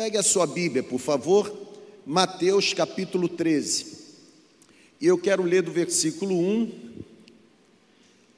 [0.00, 1.54] Pegue a sua Bíblia, por favor,
[2.06, 3.98] Mateus capítulo 13.
[4.98, 7.02] E eu quero ler do versículo 1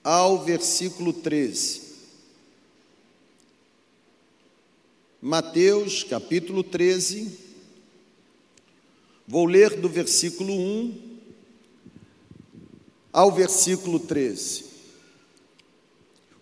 [0.02, 1.82] ao versículo 13.
[5.20, 7.30] Mateus capítulo 13.
[9.28, 11.18] Vou ler do versículo 1
[13.12, 14.71] ao versículo 13.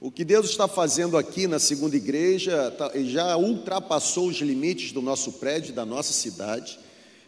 [0.02, 5.02] O que Deus está fazendo aqui na segunda igreja tá, já ultrapassou os limites do
[5.02, 6.78] nosso prédio, da nossa cidade.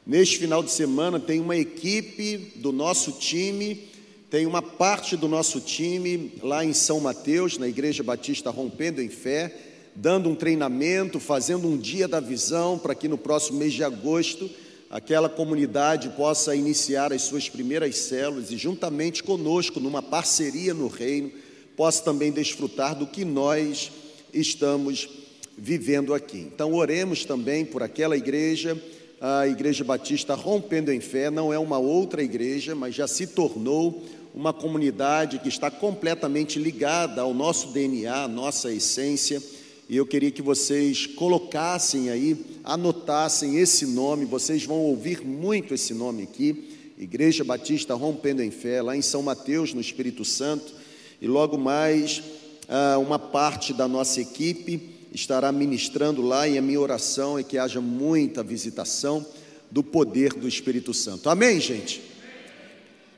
[0.07, 3.91] Neste final de semana tem uma equipe do nosso time,
[4.31, 9.11] tem uma parte do nosso time lá em São Mateus, na Igreja Batista Rompendo em
[9.11, 9.55] Fé,
[9.95, 14.49] dando um treinamento, fazendo um dia da visão para que no próximo mês de agosto
[14.89, 21.31] aquela comunidade possa iniciar as suas primeiras células e juntamente conosco, numa parceria no reino,
[21.77, 23.91] possa também desfrutar do que nós
[24.33, 25.09] estamos
[25.57, 26.39] vivendo aqui.
[26.39, 28.81] Então, oremos também por aquela igreja,
[29.21, 34.03] a Igreja Batista Rompendo em Fé, não é uma outra igreja, mas já se tornou
[34.35, 39.41] uma comunidade que está completamente ligada ao nosso DNA, à nossa essência.
[39.89, 45.93] E eu queria que vocês colocassem aí, anotassem esse nome, vocês vão ouvir muito esse
[45.93, 50.82] nome aqui, Igreja Batista Rompendo em Fé, lá em São Mateus, no Espírito Santo
[51.23, 52.21] e logo mais
[52.69, 57.57] ah, uma parte da nossa equipe estará ministrando lá e a minha oração é que
[57.57, 59.25] haja muita visitação
[59.71, 61.31] do poder do Espírito Santo.
[61.31, 62.03] Amém, gente?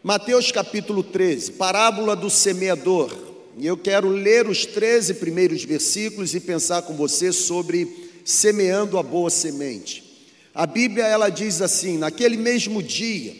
[0.02, 3.10] Mateus capítulo 13, parábola do semeador.
[3.56, 9.02] E eu quero ler os 13 primeiros versículos e pensar com você sobre semeando a
[9.02, 10.04] boa semente.
[10.54, 13.34] A Bíblia ela diz assim: naquele mesmo dia,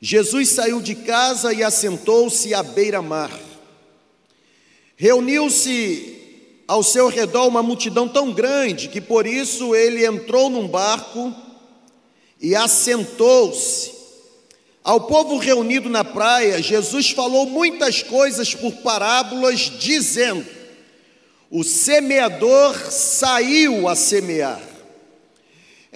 [0.00, 3.30] Jesus saiu de casa e assentou-se à beira-mar.
[4.96, 6.16] Reuniu-se
[6.68, 11.34] ao seu redor uma multidão tão grande que por isso ele entrou num barco
[12.40, 13.98] e assentou-se.
[14.84, 20.46] Ao povo reunido na praia, Jesus falou muitas coisas por parábolas, dizendo:
[21.50, 24.77] O semeador saiu a semear.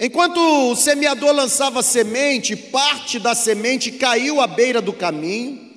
[0.05, 0.37] Enquanto
[0.69, 5.71] o semeador lançava semente, parte da semente caiu à beira do caminho,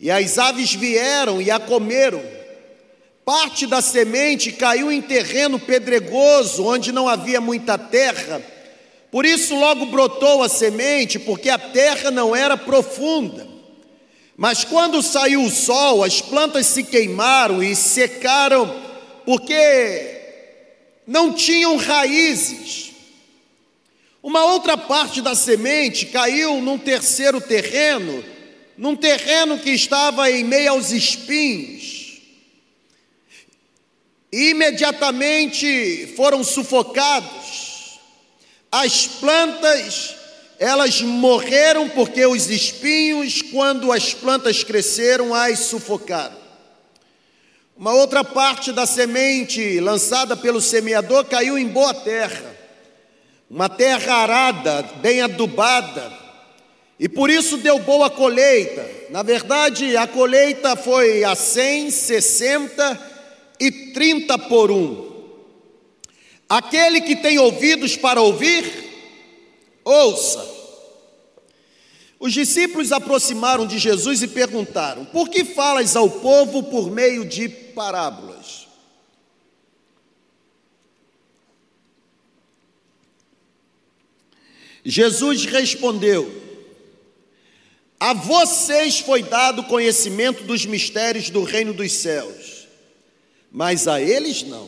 [0.00, 2.20] e as aves vieram e a comeram.
[3.24, 8.42] Parte da semente caiu em terreno pedregoso, onde não havia muita terra.
[9.12, 13.46] Por isso logo brotou a semente, porque a terra não era profunda.
[14.36, 18.74] Mas quando saiu o sol, as plantas se queimaram e secaram,
[19.24, 20.20] porque
[21.06, 22.97] não tinham raízes.
[24.22, 28.24] Uma outra parte da semente caiu num terceiro terreno,
[28.76, 32.20] num terreno que estava em meio aos espinhos.
[34.32, 38.00] Imediatamente foram sufocados.
[38.70, 40.16] As plantas,
[40.58, 46.36] elas morreram porque os espinhos, quando as plantas cresceram, as sufocaram.
[47.76, 52.57] Uma outra parte da semente lançada pelo semeador caiu em boa terra
[53.50, 56.12] uma terra arada, bem adubada,
[56.98, 58.86] e por isso deu boa colheita.
[59.10, 63.00] Na verdade, a colheita foi a 100, 60
[63.60, 65.08] e 30 por um.
[66.48, 68.64] Aquele que tem ouvidos para ouvir,
[69.84, 70.58] ouça.
[72.18, 77.48] Os discípulos aproximaram de Jesus e perguntaram: Por que falas ao povo por meio de
[77.48, 78.57] parábolas?
[84.90, 86.32] Jesus respondeu:
[88.00, 92.66] A vocês foi dado conhecimento dos mistérios do reino dos céus,
[93.52, 94.66] mas a eles não.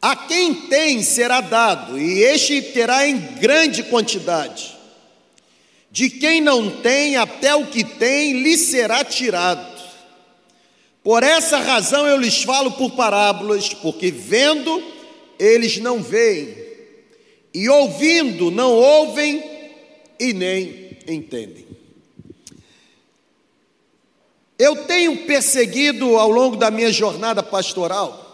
[0.00, 4.74] A quem tem será dado, e este terá em grande quantidade.
[5.90, 9.76] De quem não tem, até o que tem lhe será tirado.
[11.04, 14.82] Por essa razão eu lhes falo por parábolas, porque vendo,
[15.38, 16.65] eles não veem
[17.56, 19.42] e ouvindo não ouvem
[20.20, 21.66] e nem entendem.
[24.58, 28.24] Eu tenho perseguido ao longo da minha jornada pastoral,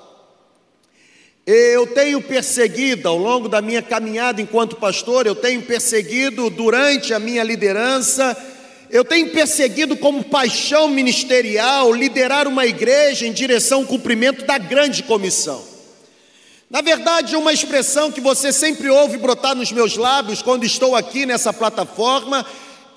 [1.46, 7.20] eu tenho perseguido ao longo da minha caminhada enquanto pastor, eu tenho perseguido durante a
[7.20, 8.36] minha liderança,
[8.90, 15.04] eu tenho perseguido como paixão ministerial liderar uma igreja em direção ao cumprimento da grande
[15.04, 15.71] comissão.
[16.72, 21.26] Na verdade, uma expressão que você sempre ouve brotar nos meus lábios quando estou aqui
[21.26, 22.46] nessa plataforma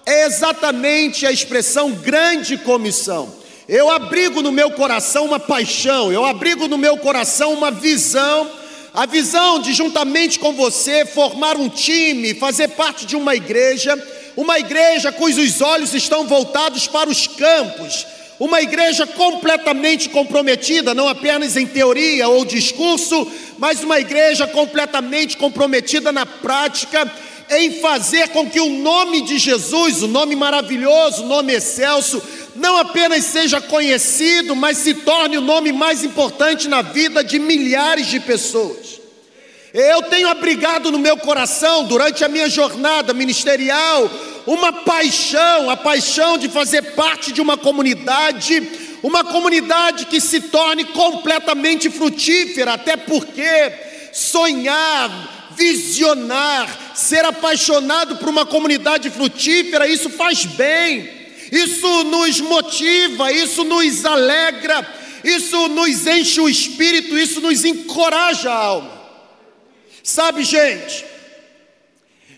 [0.06, 3.36] é exatamente a expressão grande comissão.
[3.68, 8.50] Eu abrigo no meu coração uma paixão, eu abrigo no meu coração uma visão
[8.94, 14.02] A visão de, juntamente com você, formar um time, fazer parte de uma igreja,
[14.38, 18.08] uma igreja cujos olhos estão voltados para os campos,
[18.40, 26.12] uma igreja completamente comprometida, não apenas em teoria ou discurso, mas uma igreja completamente comprometida
[26.12, 27.10] na prática,
[27.50, 32.22] em fazer com que o nome de Jesus, o nome maravilhoso, o nome excelso,
[32.56, 38.08] não apenas seja conhecido, mas se torne o nome mais importante na vida de milhares
[38.08, 38.95] de pessoas.
[39.78, 44.10] Eu tenho abrigado no meu coração, durante a minha jornada ministerial,
[44.48, 48.64] uma paixão, a paixão de fazer parte de uma comunidade,
[49.04, 53.74] uma comunidade que se torne completamente frutífera, até porque
[54.14, 61.12] sonhar, visionar, ser apaixonado por uma comunidade frutífera, isso faz bem,
[61.52, 64.88] isso nos motiva, isso nos alegra,
[65.22, 68.95] isso nos enche o espírito, isso nos encoraja a alma.
[70.06, 71.04] Sabe, gente,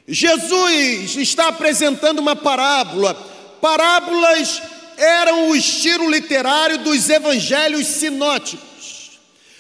[0.08, 3.14] Jesus está apresentando uma parábola.
[3.60, 4.62] Parábolas
[4.96, 9.20] eram o estilo literário dos evangelhos sinóticos.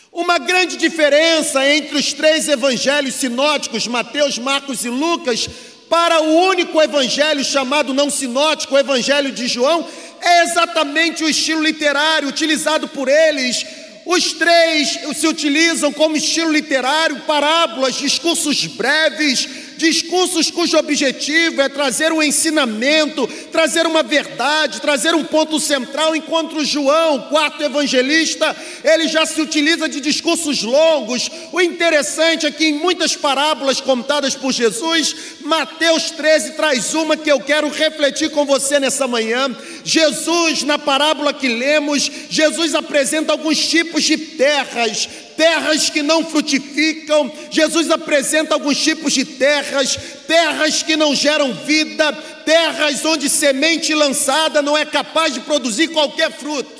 [0.10, 5.50] Uma grande diferença entre os três evangelhos sinóticos, Mateus, Marcos e Lucas,
[5.90, 9.86] para o único evangelho chamado não sinótico, o evangelho de João,
[10.22, 13.66] é exatamente o estilo literário utilizado por eles
[14.08, 22.12] os três se utilizam como estilo literário, parábolas, discursos breves, discursos cujo objetivo é trazer
[22.12, 29.26] um ensinamento, trazer uma verdade, trazer um ponto central, enquanto João, quarto evangelista, ele já
[29.26, 31.30] se utiliza de discursos longos.
[31.52, 37.32] O interessante é que em muitas parábolas contadas por Jesus, Mateus 13 traz uma que
[37.32, 39.56] eu quero refletir com você nessa manhã.
[39.84, 45.08] Jesus, na parábola que lemos, Jesus apresenta alguns tipos de terras,
[45.38, 47.32] terras que não frutificam.
[47.52, 49.98] Jesus apresenta alguns tipos de terras,
[50.28, 52.12] terras que não geram vida,
[52.44, 56.76] terras onde semente lançada não é capaz de produzir qualquer fruto.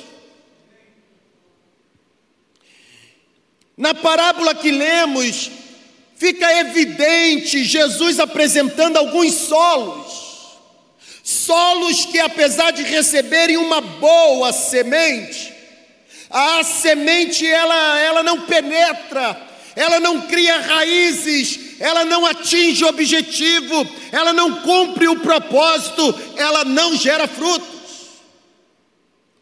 [3.76, 5.50] Na parábola que lemos,
[6.16, 10.26] fica evidente Jesus apresentando alguns solos.
[11.22, 15.57] Solos que, apesar de receberem uma boa semente,
[16.30, 19.40] a semente ela, ela não penetra,
[19.74, 26.64] ela não cria raízes, ela não atinge o objetivo, ela não cumpre o propósito, ela
[26.64, 27.78] não gera frutos.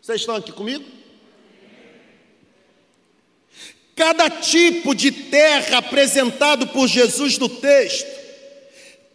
[0.01, 0.85] Vocês estão aqui comigo?
[3.97, 8.07] Cada tipo de terra apresentado por Jesus no texto,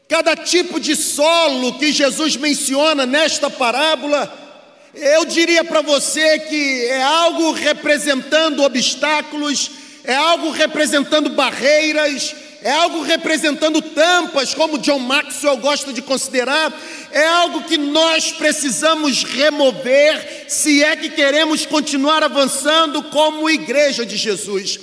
[0.09, 4.50] cada tipo de solo que Jesus menciona nesta parábola,
[4.93, 9.71] eu diria para você que é algo representando obstáculos,
[10.03, 16.71] é algo representando barreiras, é algo representando tampas, como John Maxwell gosta de considerar,
[17.11, 24.15] é algo que nós precisamos remover se é que queremos continuar avançando como igreja de
[24.17, 24.79] Jesus.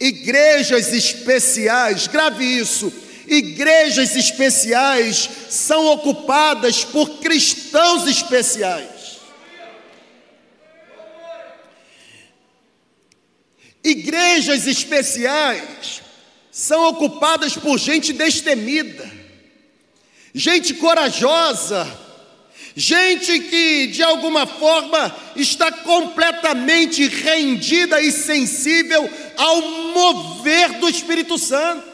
[0.00, 2.92] Igrejas especiais, grave isso,
[3.28, 8.91] igrejas especiais são ocupadas por cristãos especiais.
[13.84, 16.02] Igrejas especiais
[16.50, 19.10] são ocupadas por gente destemida,
[20.32, 21.88] gente corajosa,
[22.76, 31.92] gente que de alguma forma está completamente rendida e sensível ao mover do Espírito Santo.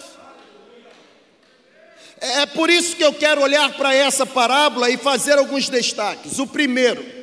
[2.21, 6.39] É por isso que eu quero olhar para essa parábola e fazer alguns destaques.
[6.39, 7.18] O primeiro,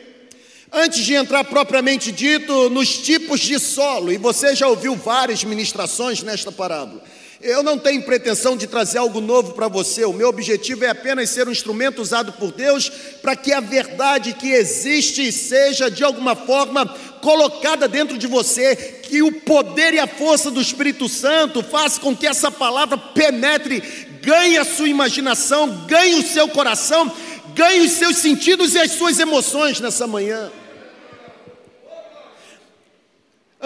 [0.78, 6.22] Antes de entrar propriamente dito nos tipos de solo, e você já ouviu várias ministrações
[6.22, 7.02] nesta parábola,
[7.40, 11.30] eu não tenho pretensão de trazer algo novo para você, o meu objetivo é apenas
[11.30, 12.90] ser um instrumento usado por Deus
[13.22, 16.86] para que a verdade que existe seja de alguma forma
[17.22, 22.14] colocada dentro de você, que o poder e a força do Espírito Santo faça com
[22.14, 23.82] que essa palavra penetre,
[24.22, 27.10] ganhe a sua imaginação, ganhe o seu coração,
[27.54, 30.52] ganhe os seus sentidos e as suas emoções nessa manhã.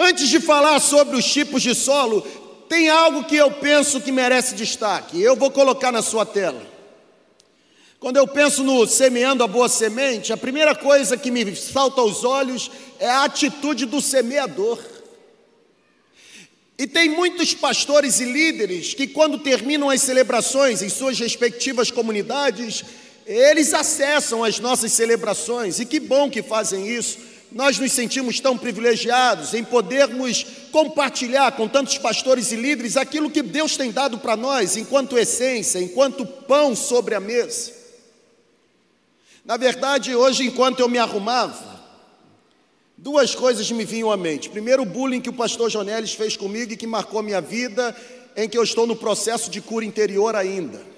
[0.02, 2.22] Antes de falar sobre os tipos de solo,
[2.70, 5.20] tem algo que eu penso que merece destaque.
[5.20, 6.66] Eu vou colocar na sua tela.
[7.98, 12.24] Quando eu penso no semeando a boa semente, a primeira coisa que me salta aos
[12.24, 14.78] olhos é a atitude do semeador.
[16.78, 22.82] E tem muitos pastores e líderes que, quando terminam as celebrações em suas respectivas comunidades,
[23.26, 27.18] eles acessam as nossas celebrações, e que bom que fazem isso
[27.52, 33.42] nós nos sentimos tão privilegiados em podermos compartilhar com tantos pastores e líderes aquilo que
[33.42, 37.72] Deus tem dado para nós, enquanto essência, enquanto pão sobre a mesa.
[39.44, 41.80] Na verdade, hoje, enquanto eu me arrumava,
[42.96, 44.48] duas coisas me vinham à mente.
[44.48, 47.96] Primeiro, o bullying que o pastor Jonelis fez comigo e que marcou minha vida,
[48.36, 50.89] em que eu estou no processo de cura interior ainda.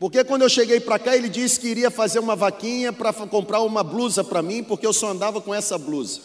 [0.00, 3.60] Porque quando eu cheguei para cá, ele disse que iria fazer uma vaquinha para comprar
[3.60, 6.22] uma blusa para mim, porque eu só andava com essa blusa.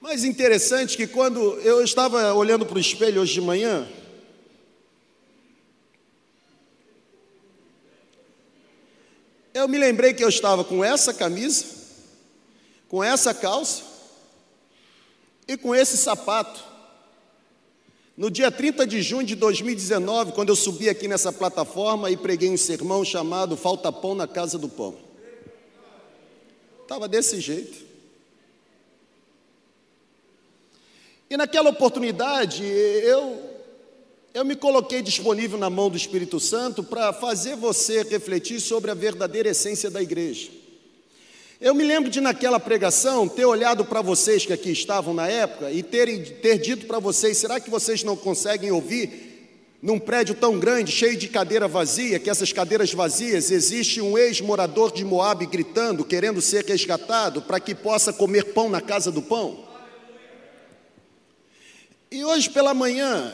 [0.00, 3.86] Mas interessante que quando eu estava olhando para o espelho hoje de manhã,
[9.52, 11.66] eu me lembrei que eu estava com essa camisa,
[12.88, 13.82] com essa calça
[15.46, 16.73] e com esse sapato.
[18.16, 22.48] No dia 30 de junho de 2019, quando eu subi aqui nessa plataforma e preguei
[22.48, 24.96] um sermão chamado Falta Pão na Casa do Pão.
[26.82, 27.84] Estava desse jeito.
[31.28, 33.42] E naquela oportunidade, eu,
[34.32, 38.94] eu me coloquei disponível na mão do Espírito Santo para fazer você refletir sobre a
[38.94, 40.52] verdadeira essência da igreja.
[41.64, 45.70] Eu me lembro de naquela pregação ter olhado para vocês que aqui estavam na época
[45.70, 49.48] e ter, ter dito para vocês: será que vocês não conseguem ouvir
[49.80, 54.92] num prédio tão grande, cheio de cadeira vazia, que essas cadeiras vazias existe um ex-morador
[54.92, 59.64] de Moab gritando, querendo ser resgatado para que possa comer pão na casa do pão?
[62.10, 63.32] E hoje pela manhã,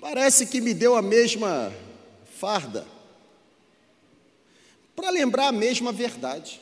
[0.00, 1.72] parece que me deu a mesma
[2.40, 2.93] farda
[4.94, 6.60] para lembrar a mesma verdade.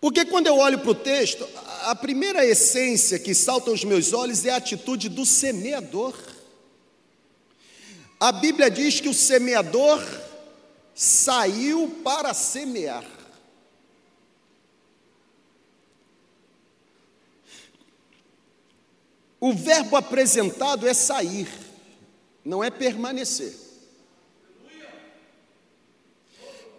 [0.00, 1.48] Porque quando eu olho para o texto,
[1.84, 6.14] a primeira essência que salta aos meus olhos é a atitude do semeador.
[8.20, 10.02] A Bíblia diz que o semeador
[10.94, 13.04] saiu para semear.
[19.40, 21.48] O verbo apresentado é sair,
[22.44, 23.63] não é permanecer.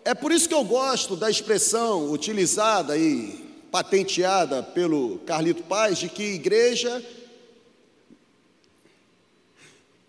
[0.05, 6.09] É por isso que eu gosto da expressão utilizada e patenteada pelo Carlito Paz de
[6.09, 7.03] que igreja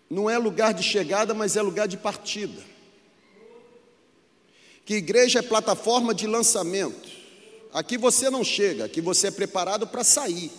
[0.07, 2.61] não é lugar de chegada, mas é lugar de partida.
[4.85, 7.09] Que igreja é plataforma de lançamento.
[7.73, 10.51] Aqui você não chega, aqui você é preparado para sair,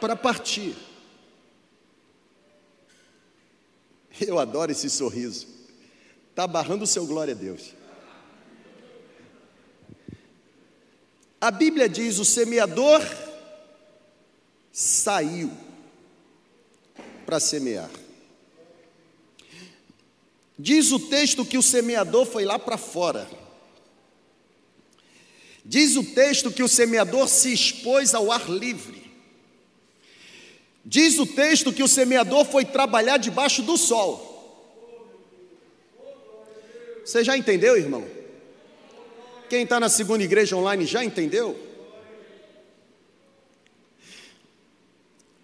[0.00, 0.74] para partir.
[4.20, 5.61] Eu adoro esse sorriso.
[6.32, 7.74] Está barrando o seu glória a Deus.
[11.38, 13.02] A Bíblia diz: o semeador
[14.72, 15.52] saiu
[17.26, 17.90] para semear.
[20.58, 23.28] Diz o texto que o semeador foi lá para fora.
[25.62, 29.12] Diz o texto que o semeador se expôs ao ar livre.
[30.82, 34.31] Diz o texto que o semeador foi trabalhar debaixo do sol.
[37.04, 38.04] Você já entendeu, irmão?
[39.48, 41.58] Quem está na segunda igreja online já entendeu?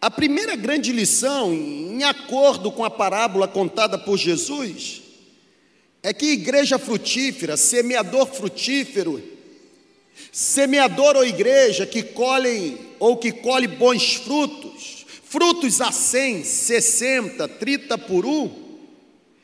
[0.01, 5.03] A primeira grande lição, em acordo com a parábola contada por Jesus,
[6.03, 9.21] é que igreja frutífera, semeador frutífero,
[10.31, 17.99] semeador ou igreja que colhem ou que colhe bons frutos, frutos a 100, 60, 30
[17.99, 18.51] por um,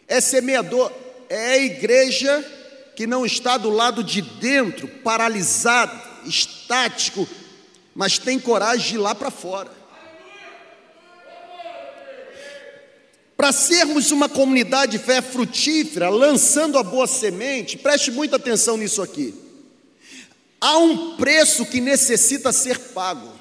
[0.06, 0.92] é semeador,
[1.28, 2.44] é a igreja
[2.94, 7.28] que não está do lado de dentro, paralisado, estático,
[7.94, 9.70] mas tem coragem de ir lá para fora.
[13.36, 19.02] Para sermos uma comunidade de fé frutífera, lançando a boa semente, preste muita atenção nisso
[19.02, 19.34] aqui.
[20.60, 23.32] Há um preço que necessita ser pago.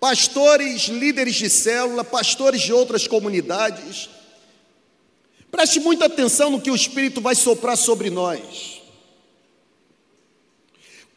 [0.00, 4.08] Pastores, líderes de célula, pastores de outras comunidades,
[5.56, 8.82] Preste muita atenção no que o Espírito vai soprar sobre nós.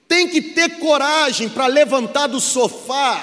[0.07, 3.21] Tem que ter coragem para levantar do sofá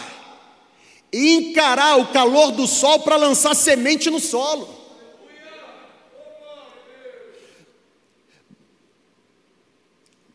[1.10, 4.68] e encarar o calor do sol para lançar semente no solo.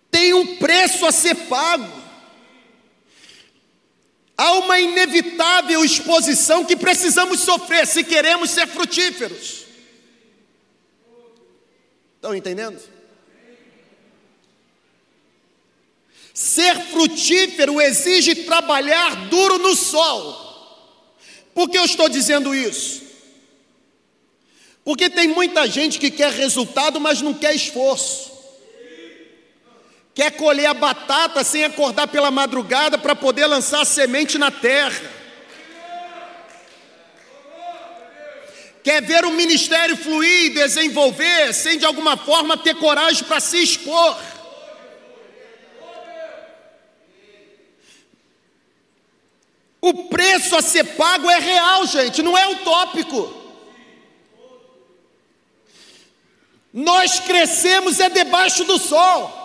[0.09, 2.01] Tem um preço a ser pago.
[4.35, 9.69] Há uma inevitável exposição que precisamos sofrer se queremos ser frutíferos.
[12.31, 12.79] Estão entendendo?
[16.33, 20.49] Ser frutífero exige trabalhar duro no sol.
[21.53, 23.01] Por que eu estou dizendo isso?
[24.83, 28.31] Porque tem muita gente que quer resultado, mas não quer esforço.
[30.15, 35.20] Quer colher a batata sem acordar pela madrugada para poder lançar a semente na terra.
[38.83, 43.61] Quer ver o ministério fluir e desenvolver sem de alguma forma ter coragem para se
[43.61, 44.17] expor.
[49.79, 53.41] O preço a ser pago é real, gente, não é utópico.
[56.73, 59.39] Nós crescemos é debaixo do sol.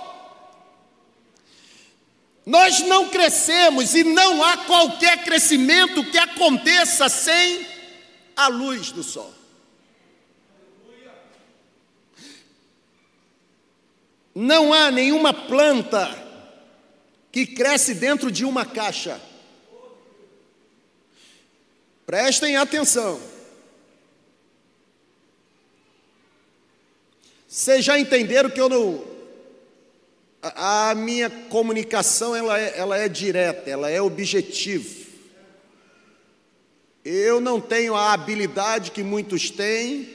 [2.44, 7.75] Nós não crescemos e não há qualquer crescimento que aconteça sem
[8.36, 9.32] a luz do sol.
[14.34, 16.06] Não há nenhuma planta
[17.32, 19.18] que cresce dentro de uma caixa.
[22.04, 23.18] Prestem atenção.
[27.48, 29.04] Vocês já entenderam que eu não.
[30.42, 34.95] A, minha comunicação ela é, ela é direta, ela é objetiva.
[37.08, 40.08] Eu não tenho a habilidade que muitos têm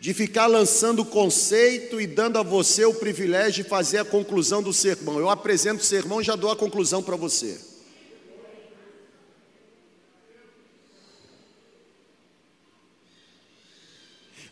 [0.00, 4.72] de ficar lançando conceito e dando a você o privilégio de fazer a conclusão do
[4.72, 5.18] sermão.
[5.18, 7.60] Eu apresento o sermão e já dou a conclusão para você.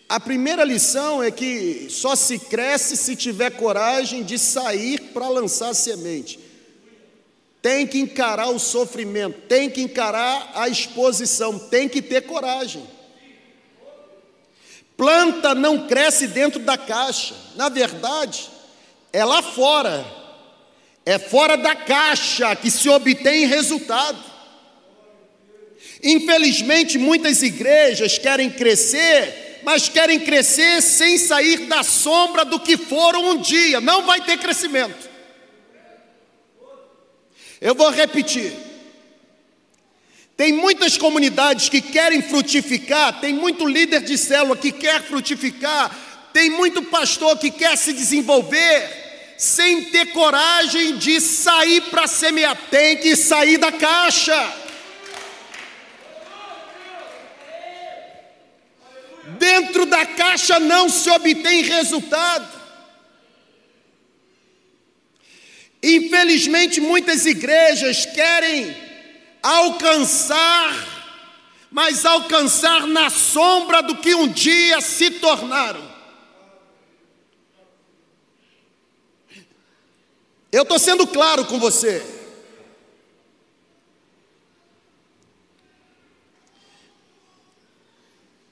[0.07, 5.73] A primeira lição é que só se cresce se tiver coragem de sair para lançar
[5.73, 6.42] semente
[7.63, 12.83] tem que encarar o sofrimento, tem que encarar a exposição, tem que ter coragem.
[14.97, 18.51] Planta não cresce dentro da caixa, na verdade,
[19.13, 20.05] é lá fora,
[21.07, 24.19] é fora da caixa que se obtém resultado.
[26.03, 33.31] Infelizmente, muitas igrejas querem crescer, mas querem crescer sem sair da sombra do que foram
[33.31, 35.12] um dia, não vai ter crescimento.
[37.63, 38.53] Eu vou repetir.
[40.37, 45.97] Tem muitas comunidades que querem frutificar, tem muito líder de célula que quer frutificar,
[46.33, 52.97] tem muito pastor que quer se desenvolver, sem ter coragem de sair para semear, tem
[52.97, 54.53] que sair da caixa.
[59.39, 62.62] Dentro da caixa não se obtém resultado.
[65.83, 68.77] Infelizmente, muitas igrejas querem
[69.43, 70.73] alcançar,
[71.71, 75.91] mas alcançar na sombra do que um dia se tornaram.
[80.53, 82.05] Eu estou sendo claro com você.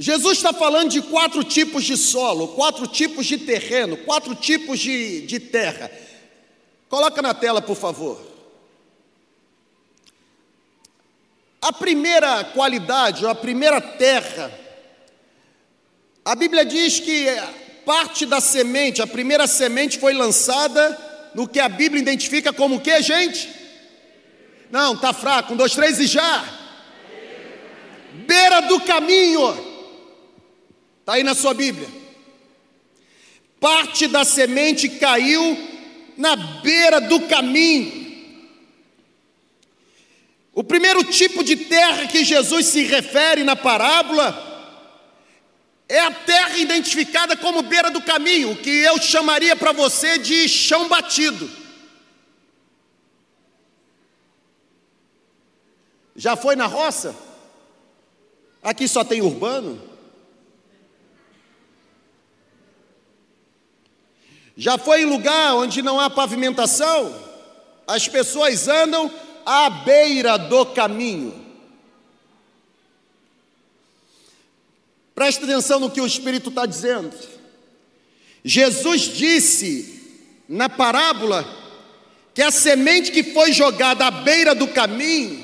[0.01, 5.21] Jesus está falando de quatro tipos de solo, quatro tipos de terreno, quatro tipos de,
[5.27, 5.91] de terra.
[6.91, 8.21] Coloca na tela, por favor.
[11.63, 14.53] A primeira qualidade, a primeira terra,
[16.25, 17.27] a Bíblia diz que
[17.87, 20.99] parte da semente, a primeira semente foi lançada
[21.33, 23.49] no que a Bíblia identifica como o que, gente?
[24.69, 25.53] Não, tá fraco.
[25.53, 26.45] Um, dois, três e já.
[28.27, 29.53] Beira do caminho.
[30.99, 31.89] Está aí na sua Bíblia.
[33.61, 35.70] Parte da semente caiu
[36.21, 37.99] na beira do caminho.
[40.53, 44.49] O primeiro tipo de terra que Jesus se refere na parábola
[45.89, 50.89] é a terra identificada como beira do caminho, que eu chamaria para você de chão
[50.89, 51.51] batido.
[56.15, 57.17] Já foi na roça?
[58.63, 59.90] Aqui só tem urbano?
[64.61, 67.19] Já foi em lugar onde não há pavimentação?
[67.87, 69.11] As pessoas andam
[69.47, 71.35] à beira do caminho.
[75.15, 77.11] Presta atenção no que o Espírito está dizendo.
[78.45, 79.99] Jesus disse
[80.47, 81.43] na parábola
[82.35, 85.43] que a semente que foi jogada à beira do caminho,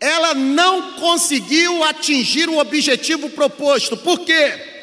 [0.00, 3.96] ela não conseguiu atingir o objetivo proposto.
[3.96, 4.73] Por quê?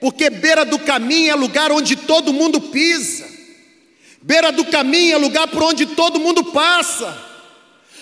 [0.00, 3.26] Porque beira do caminho é lugar onde todo mundo pisa,
[4.22, 7.26] beira do caminho é lugar por onde todo mundo passa.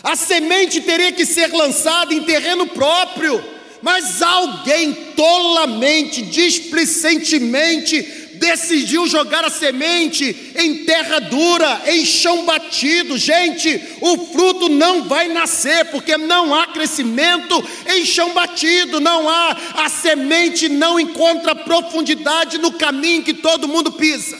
[0.02, 3.42] A semente teria que ser lançada em terreno próprio,
[3.82, 13.16] mas alguém tolamente, displicentemente, decidiu jogar a semente em terra dura, em chão batido.
[13.18, 19.57] Gente, o fruto não vai nascer, porque não há crescimento em chão batido, não há,
[19.85, 24.38] a semente não encontra profundidade no caminho que todo mundo pisa.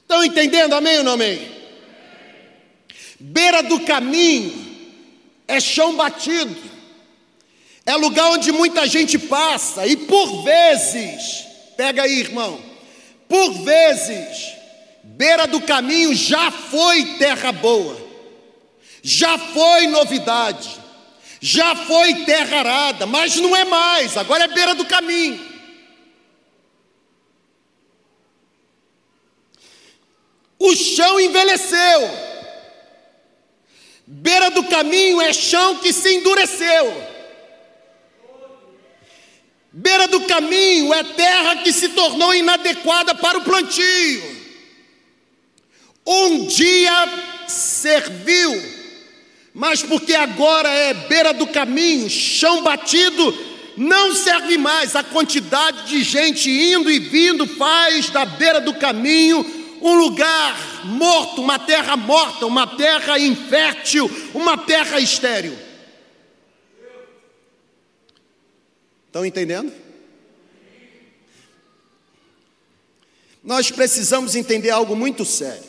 [0.00, 1.50] Estão entendendo, amém ou não amém?
[3.18, 4.52] Beira do caminho
[5.48, 6.54] é chão batido,
[7.86, 11.44] é lugar onde muita gente passa, e por vezes,
[11.76, 12.58] pega aí, irmão,
[13.28, 14.54] por vezes,
[15.02, 17.96] beira do caminho já foi terra boa,
[19.02, 20.70] já foi novidade,
[21.40, 25.52] já foi terra arada, mas não é mais, agora é beira do caminho.
[30.58, 32.10] O chão envelheceu.
[34.06, 37.13] Beira do caminho é chão que se endureceu.
[39.76, 44.22] Beira do caminho é terra que se tornou inadequada para o plantio.
[46.06, 46.92] Um dia
[47.48, 48.62] serviu,
[49.52, 53.36] mas porque agora é beira do caminho, chão batido,
[53.76, 54.94] não serve mais.
[54.94, 59.44] A quantidade de gente indo e vindo faz da beira do caminho
[59.82, 65.63] um lugar morto, uma terra morta, uma terra infértil, uma terra estéril.
[69.14, 69.72] Estão entendendo?
[73.44, 75.62] Nós precisamos entender algo muito sério.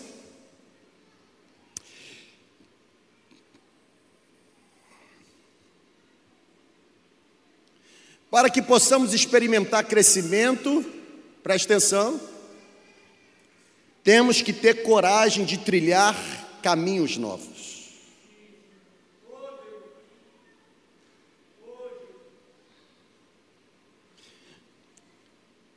[8.31, 10.83] Para que possamos experimentar crescimento,
[11.43, 12.19] preste atenção,
[14.03, 16.15] temos que ter coragem de trilhar
[16.63, 17.54] caminhos novos.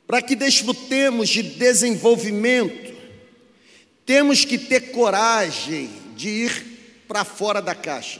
[0.09, 2.97] Para que desfrutemos de desenvolvimento,
[4.07, 8.19] temos que ter coragem de ir para fora da caixa.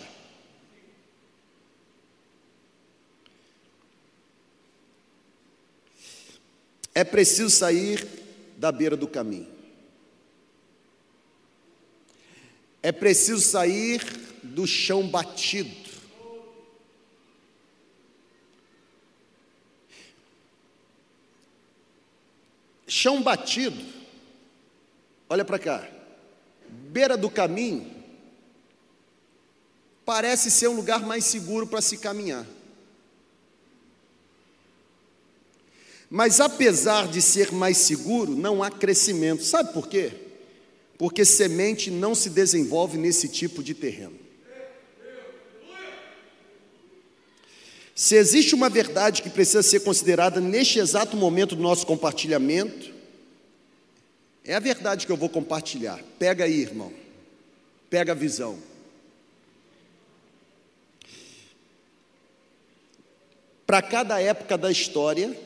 [6.93, 8.07] É preciso sair
[8.55, 9.49] da beira do caminho.
[12.83, 13.99] É preciso sair
[14.43, 15.88] do chão batido.
[22.89, 23.81] Chão batido,
[25.29, 25.87] olha para cá,
[26.67, 27.89] beira do caminho,
[30.03, 32.45] parece ser um lugar mais seguro para se caminhar.
[36.09, 39.43] Mas apesar de ser mais seguro, não há crescimento.
[39.43, 40.29] Sabe por quê?
[40.99, 44.18] porque semente não se desenvolve nesse tipo de terreno.
[47.99, 52.93] Se existe uma verdade que precisa ser considerada neste exato momento do nosso compartilhamento,
[54.41, 55.99] é a verdade que eu vou compartilhar.
[56.17, 56.93] Pega aí, irmão.
[57.89, 58.57] Pega a visão.
[63.67, 65.37] Para cada época da história,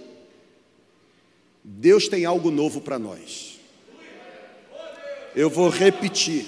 [1.64, 3.60] Deus tem algo novo para nós.
[5.36, 6.46] Eu vou repetir.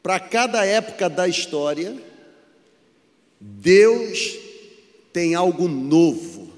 [0.00, 2.08] Para cada época da história,
[3.40, 4.38] Deus
[5.14, 6.52] tem algo novo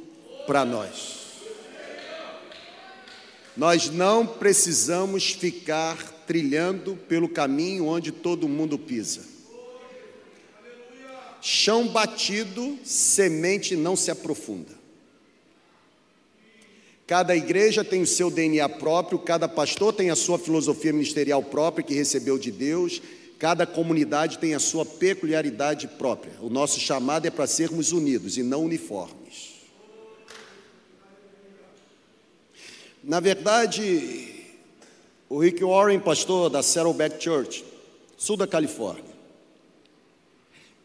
[0.47, 1.23] para nós.
[3.57, 9.21] Nós não precisamos ficar trilhando pelo caminho onde todo mundo pisa.
[11.41, 14.83] Chão batido, semente não se aprofunda.
[17.07, 21.85] Cada igreja tem o seu DNA próprio, cada pastor tem a sua filosofia ministerial própria
[21.85, 23.03] que recebeu de Deus,
[23.43, 26.33] cada comunidade tem a sua peculiaridade própria.
[26.41, 29.55] O nosso chamado é para sermos unidos e não uniformes.
[33.03, 34.47] Na verdade,
[35.29, 37.65] o Rick Warren, pastor da Saddleback Church,
[38.17, 39.13] sul da Califórnia,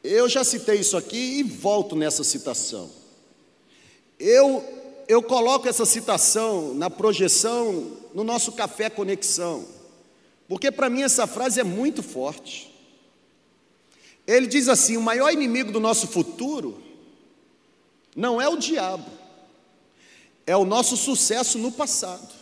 [0.04, 2.90] eu já citei isso aqui e volto nessa citação.
[4.20, 4.66] Eu
[5.08, 9.64] eu coloco essa citação na projeção no nosso Café Conexão,
[10.48, 12.74] porque para mim essa frase é muito forte.
[14.26, 16.82] Ele diz assim: o maior inimigo do nosso futuro
[18.16, 19.10] não é o diabo,
[20.46, 22.36] é o nosso sucesso no passado.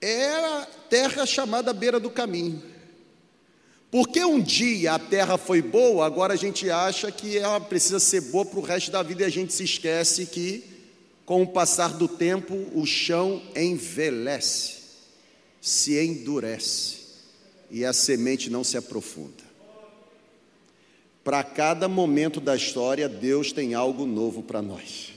[0.00, 2.74] É a terra chamada beira do caminho.
[3.90, 8.22] Porque um dia a terra foi boa, agora a gente acha que ela precisa ser
[8.22, 10.64] boa para o resto da vida e a gente se esquece que,
[11.24, 14.74] com o passar do tempo, o chão envelhece,
[15.60, 16.98] se endurece
[17.70, 19.42] e a semente não se aprofunda.
[21.22, 25.12] Para cada momento da história, Deus tem algo novo para nós.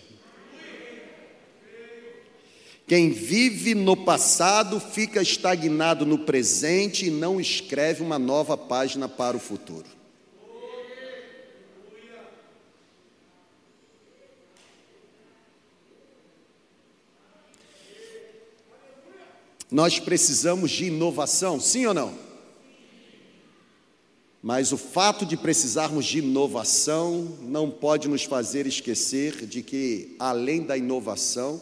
[2.88, 9.36] Quem vive no passado fica estagnado no presente e não escreve uma nova página para
[9.36, 9.97] o futuro.
[19.70, 22.28] Nós precisamos de inovação, sim ou não?
[24.42, 30.64] Mas o fato de precisarmos de inovação não pode nos fazer esquecer de que, além
[30.64, 31.62] da inovação,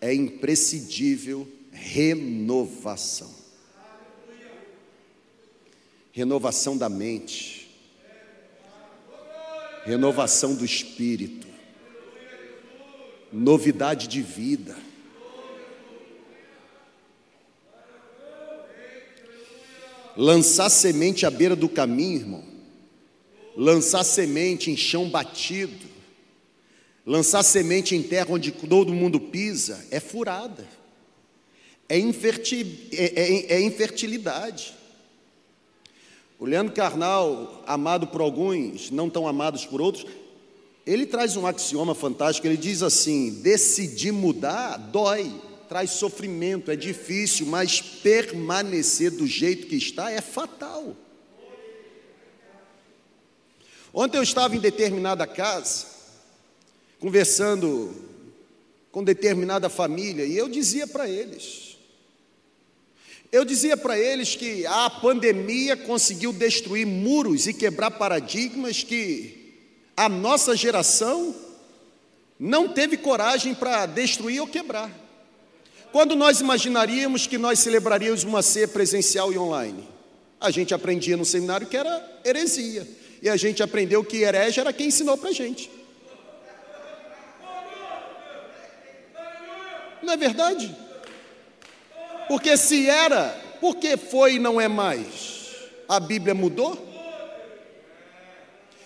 [0.00, 3.30] é imprescindível renovação.
[6.12, 7.70] Renovação da mente,
[9.84, 11.46] renovação do espírito,
[13.32, 14.87] novidade de vida.
[20.20, 22.44] Lançar semente à beira do caminho, irmão.
[23.56, 25.86] Lançar semente em chão batido.
[27.06, 30.66] Lançar semente em terra onde todo mundo pisa é furada.
[31.88, 34.74] É, inferti, é, é, é infertilidade.
[36.36, 40.04] O Leandro Carnal, amado por alguns, não tão amados por outros,
[40.84, 42.44] ele traz um axioma fantástico.
[42.44, 45.32] Ele diz assim: decidir mudar dói
[45.68, 50.96] traz sofrimento, é difícil, mas permanecer do jeito que está é fatal.
[53.92, 55.86] Ontem eu estava em determinada casa,
[56.98, 57.94] conversando
[58.90, 61.76] com determinada família, e eu dizia para eles,
[63.30, 69.54] eu dizia para eles que a pandemia conseguiu destruir muros e quebrar paradigmas que
[69.94, 71.34] a nossa geração
[72.38, 75.07] não teve coragem para destruir ou quebrar.
[75.98, 79.84] Quando nós imaginaríamos que nós celebraríamos uma ceia presencial e online?
[80.40, 82.86] A gente aprendia no seminário que era heresia.
[83.20, 85.68] E a gente aprendeu que herege era quem ensinou para a gente.
[90.00, 90.72] Não é verdade?
[92.28, 93.30] Porque se era,
[93.60, 95.48] por que foi e não é mais?
[95.88, 96.78] A Bíblia mudou?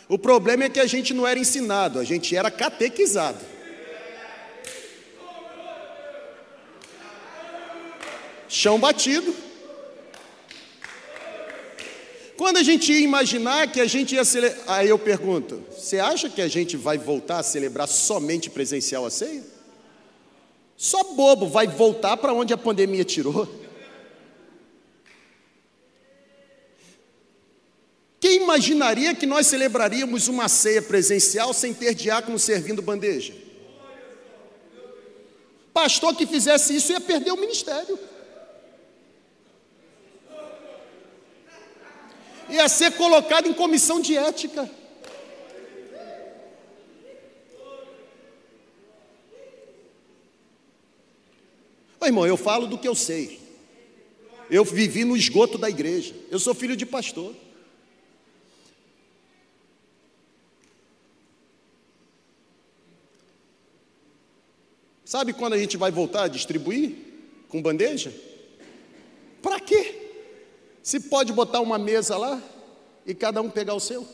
[0.09, 3.52] O problema é que a gente não era ensinado, a gente era catequizado.
[8.63, 9.35] Chão batido.
[12.37, 16.31] Quando a gente ia imaginar que a gente ia celebrar, aí eu pergunto: você acha
[16.31, 19.43] que a gente vai voltar a celebrar somente presencial a ceia?
[20.77, 23.49] Só bobo vai voltar para onde a pandemia tirou.
[28.21, 33.35] Quem imaginaria que nós celebraríamos uma ceia presencial sem ter diácono servindo bandeja?
[35.75, 37.99] Pastor que fizesse isso ia perder o ministério.
[42.53, 44.71] Ia ser colocado em comissão de ética.
[52.01, 53.41] Ô, irmão, eu falo do que eu sei.
[54.51, 56.15] Eu vivi no esgoto da igreja.
[56.31, 57.35] Eu sou filho de pastor.
[65.05, 66.97] Sabe quando a gente vai voltar a distribuir
[67.49, 68.13] com bandeja?
[69.41, 70.02] Para quê?
[70.83, 72.41] Se pode botar uma mesa lá
[73.07, 74.07] e cada um pegar o seu.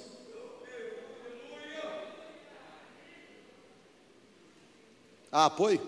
[5.32, 5.80] Ah, apoio?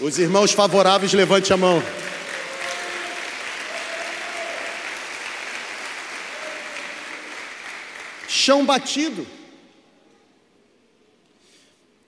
[0.00, 1.82] Os irmãos favoráveis, levante a mão.
[8.28, 9.26] Chão batido.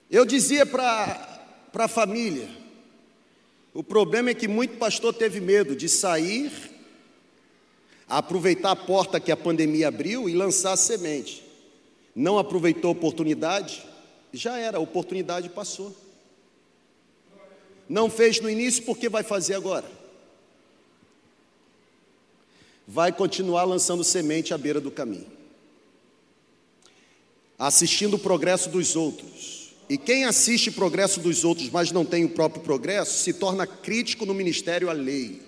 [0.09, 1.39] Eu dizia para
[1.73, 2.49] a família,
[3.79, 6.51] o problema é que muito pastor teve medo de sair,
[8.09, 11.41] aproveitar a porta que a pandemia abriu e lançar a semente.
[12.13, 13.81] Não aproveitou a oportunidade,
[14.33, 15.95] já era, a oportunidade passou.
[17.87, 19.89] Não fez no início, por que vai fazer agora?
[22.85, 25.31] Vai continuar lançando semente à beira do caminho,
[27.57, 29.58] assistindo o progresso dos outros
[29.89, 34.23] e quem assiste progresso dos outros, mas não tem o próprio progresso, se torna crítico
[34.23, 35.41] no ministério alheio.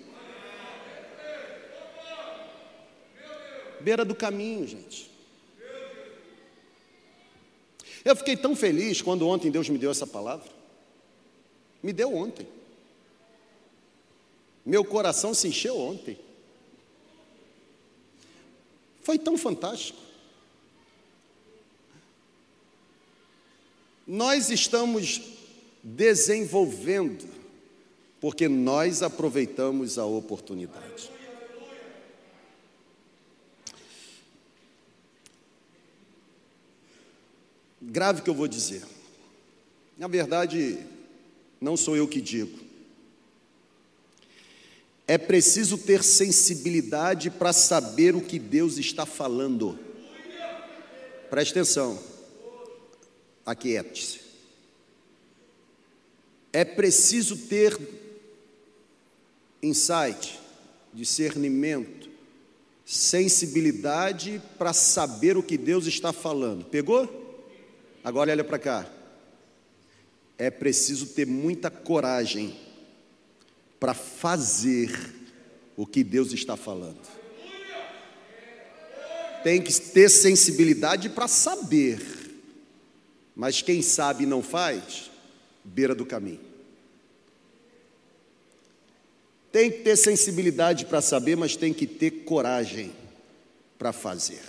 [3.80, 5.10] Beira do caminho, gente.
[8.04, 10.50] Eu fiquei tão feliz quando ontem Deus me deu essa palavra.
[11.80, 12.46] Me deu ontem.
[14.66, 16.18] Meu coração se encheu ontem.
[19.02, 20.00] Foi tão fantástico.
[24.12, 25.22] Nós estamos
[25.82, 27.24] desenvolvendo,
[28.20, 31.10] porque nós aproveitamos a oportunidade.
[37.80, 38.82] Grave o que eu vou dizer.
[39.96, 40.80] Na verdade,
[41.58, 42.58] não sou eu que digo.
[45.08, 49.78] É preciso ter sensibilidade para saber o que Deus está falando.
[51.30, 52.11] Preste atenção.
[53.44, 54.20] Aquiete-se.
[56.52, 57.78] É preciso ter
[59.62, 60.38] insight,
[60.92, 62.10] discernimento,
[62.84, 66.64] sensibilidade para saber o que Deus está falando.
[66.64, 67.20] Pegou?
[68.04, 68.86] Agora olha para cá.
[70.36, 72.54] É preciso ter muita coragem
[73.78, 74.90] para fazer
[75.76, 77.00] o que Deus está falando.
[79.42, 82.00] Tem que ter sensibilidade para saber,
[83.34, 85.10] mas quem sabe e não faz,
[85.64, 86.40] beira do caminho.
[89.50, 92.92] Tem que ter sensibilidade para saber, mas tem que ter coragem
[93.78, 94.42] para fazer.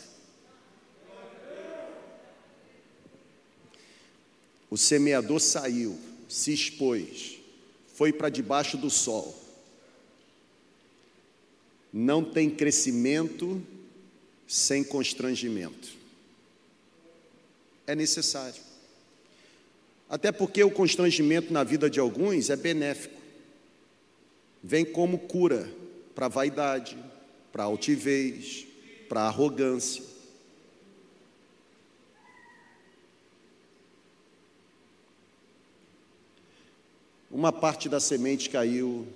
[4.69, 7.37] O semeador saiu, se expôs,
[7.93, 9.39] foi para debaixo do sol.
[11.91, 13.61] Não tem crescimento
[14.47, 15.89] sem constrangimento.
[17.85, 18.72] É necessário.
[20.13, 23.19] Até porque o constrangimento na vida de alguns é benéfico.
[24.61, 25.67] Vem como cura
[26.13, 26.95] para vaidade,
[27.51, 28.67] para altivez,
[29.09, 30.03] para arrogância.
[37.31, 39.07] uma parte da semente caiu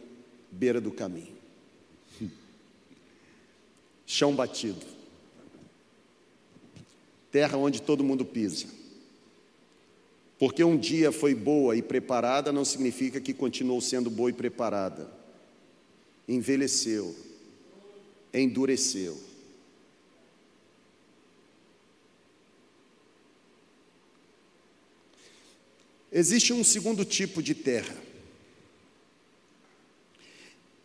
[0.52, 1.38] beira do caminho.
[4.08, 4.84] Chão batido.
[7.32, 8.66] Terra onde todo mundo pisa.
[10.40, 15.10] Porque um dia foi boa e preparada não significa que continuou sendo boa e preparada.
[16.28, 17.16] Envelheceu,
[18.34, 19.18] endureceu.
[26.12, 27.96] Existe um segundo tipo de terra.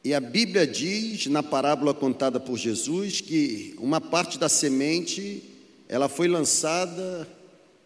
[0.05, 5.45] E a Bíblia diz, na parábola contada por Jesus, que uma parte da semente,
[5.89, 7.29] ela foi lançada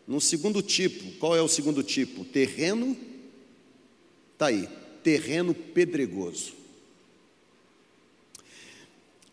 [0.06, 1.12] no segundo tipo.
[1.18, 2.24] Qual é o segundo tipo?
[2.24, 2.96] Terreno,
[4.32, 4.68] está aí,
[5.02, 6.54] terreno pedregoso.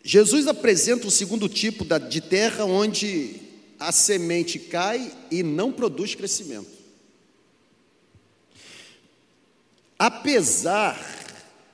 [0.02, 3.40] Jesus apresenta o segundo tipo de terra onde
[3.78, 6.74] a semente cai e não produz crescimento.
[9.98, 10.98] Apesar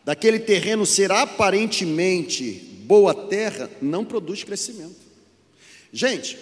[0.04, 2.52] daquele terreno ser aparentemente
[2.84, 4.96] boa terra, não produz crescimento.
[5.92, 6.38] Gente,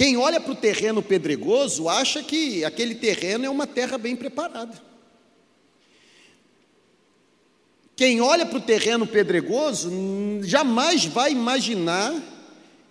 [0.00, 4.82] quem olha para o terreno pedregoso acha que aquele terreno é uma terra bem preparada.
[7.94, 9.90] Quem olha para o terreno pedregoso
[10.42, 12.14] jamais vai imaginar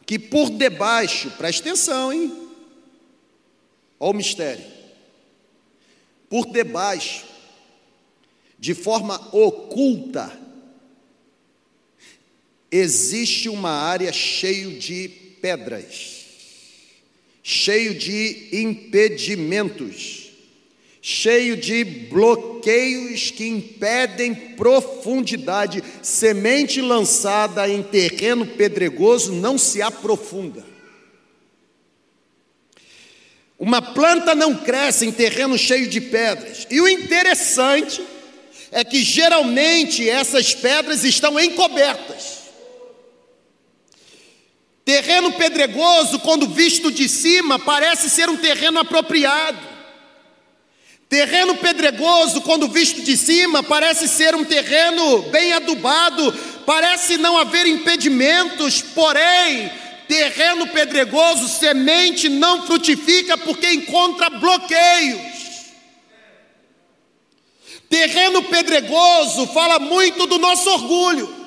[0.06, 2.32] que por debaixo, presta atenção, hein?
[4.00, 4.64] Olha o mistério
[6.30, 7.26] por debaixo,
[8.60, 10.32] de forma oculta,
[12.70, 15.10] existe uma área cheio de
[15.42, 16.19] pedras,
[17.52, 20.30] cheio de impedimentos,
[21.02, 25.84] cheio de bloqueios que impedem profundidade.
[26.04, 30.64] Semente lançada em terreno pedregoso não se aprofunda.
[33.58, 36.68] Uma planta não cresce em terreno cheio de pedras.
[36.70, 38.00] E o interessante
[38.72, 42.39] é que geralmente essas pedras estão encobertas.
[44.90, 49.60] Terreno pedregoso, quando visto de cima, parece ser um terreno apropriado.
[51.08, 56.34] Terreno pedregoso, quando visto de cima, parece ser um terreno bem adubado,
[56.66, 59.72] parece não haver impedimentos, porém,
[60.08, 65.22] Terreno pedregoso, semente não frutifica porque encontra bloqueios.
[67.88, 71.39] Terreno pedregoso fala muito do nosso orgulho,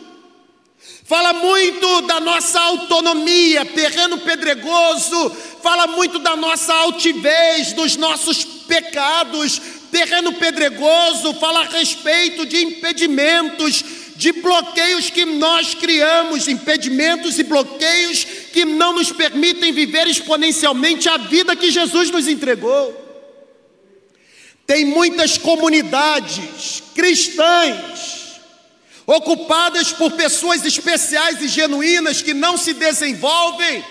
[1.05, 3.65] fala muito da nossa autonomia.
[3.65, 5.31] Terreno pedregoso
[5.63, 9.61] fala muito da nossa altivez, dos nossos pecados.
[9.91, 13.85] Terreno pedregoso fala a respeito de impedimentos,
[14.17, 21.17] de bloqueios que nós criamos, impedimentos e bloqueios que não nos permitem viver exponencialmente a
[21.17, 23.01] vida que Jesus nos entregou.
[24.67, 28.22] Tem muitas comunidades cristãs
[29.07, 33.85] ocupadas por pessoas especiais e genuínas que não se desenvolvem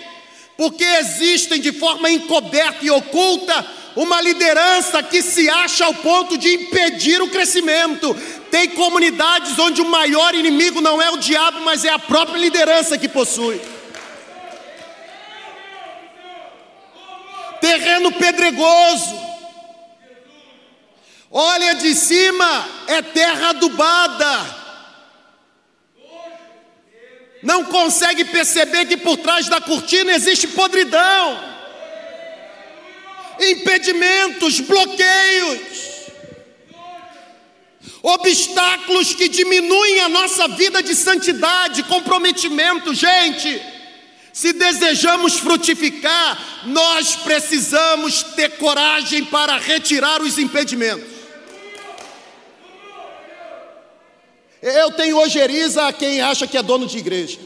[0.56, 6.54] porque existem de forma encoberta e oculta uma liderança que se acha ao ponto de
[6.54, 8.14] impedir o crescimento.
[8.50, 12.96] Tem comunidades onde o maior inimigo não é o diabo, mas é a própria liderança
[12.96, 13.60] que possui.
[17.62, 19.22] terreno pedregoso.
[21.30, 24.61] Olha de cima, é terra adubada.
[27.42, 31.52] Não consegue perceber que por trás da cortina existe podridão,
[33.40, 35.82] impedimentos, bloqueios
[38.02, 43.62] obstáculos que diminuem a nossa vida de santidade, comprometimento, gente.
[44.32, 51.11] Se desejamos frutificar, nós precisamos ter coragem para retirar os impedimentos.
[54.62, 57.40] Eu tenho ojeriza a quem acha que é dono de igreja.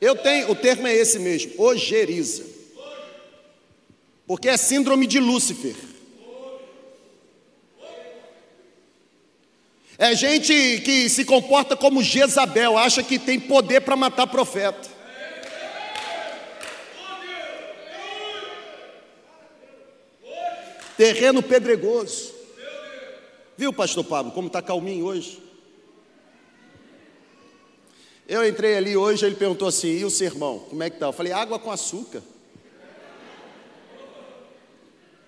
[0.00, 2.44] Eu tenho, o termo é esse mesmo, ojeriza.
[4.24, 5.74] Porque é síndrome de Lúcifer.
[9.98, 14.88] É gente que se comporta como Jezabel, acha que tem poder para matar profeta.
[20.96, 22.32] Terreno pedregoso.
[23.56, 25.39] Viu, pastor Pablo, como está calminho hoje?
[28.30, 30.60] Eu entrei ali hoje, ele perguntou assim: e o sermão?
[30.60, 31.06] Como é que está?
[31.06, 32.22] Eu falei: água com açúcar.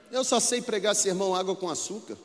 [0.08, 2.16] Eu só sei pregar sermão água com açúcar.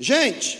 [0.00, 0.58] Gente,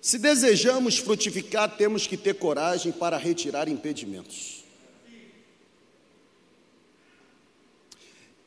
[0.00, 4.64] se desejamos frutificar, temos que ter coragem para retirar impedimentos.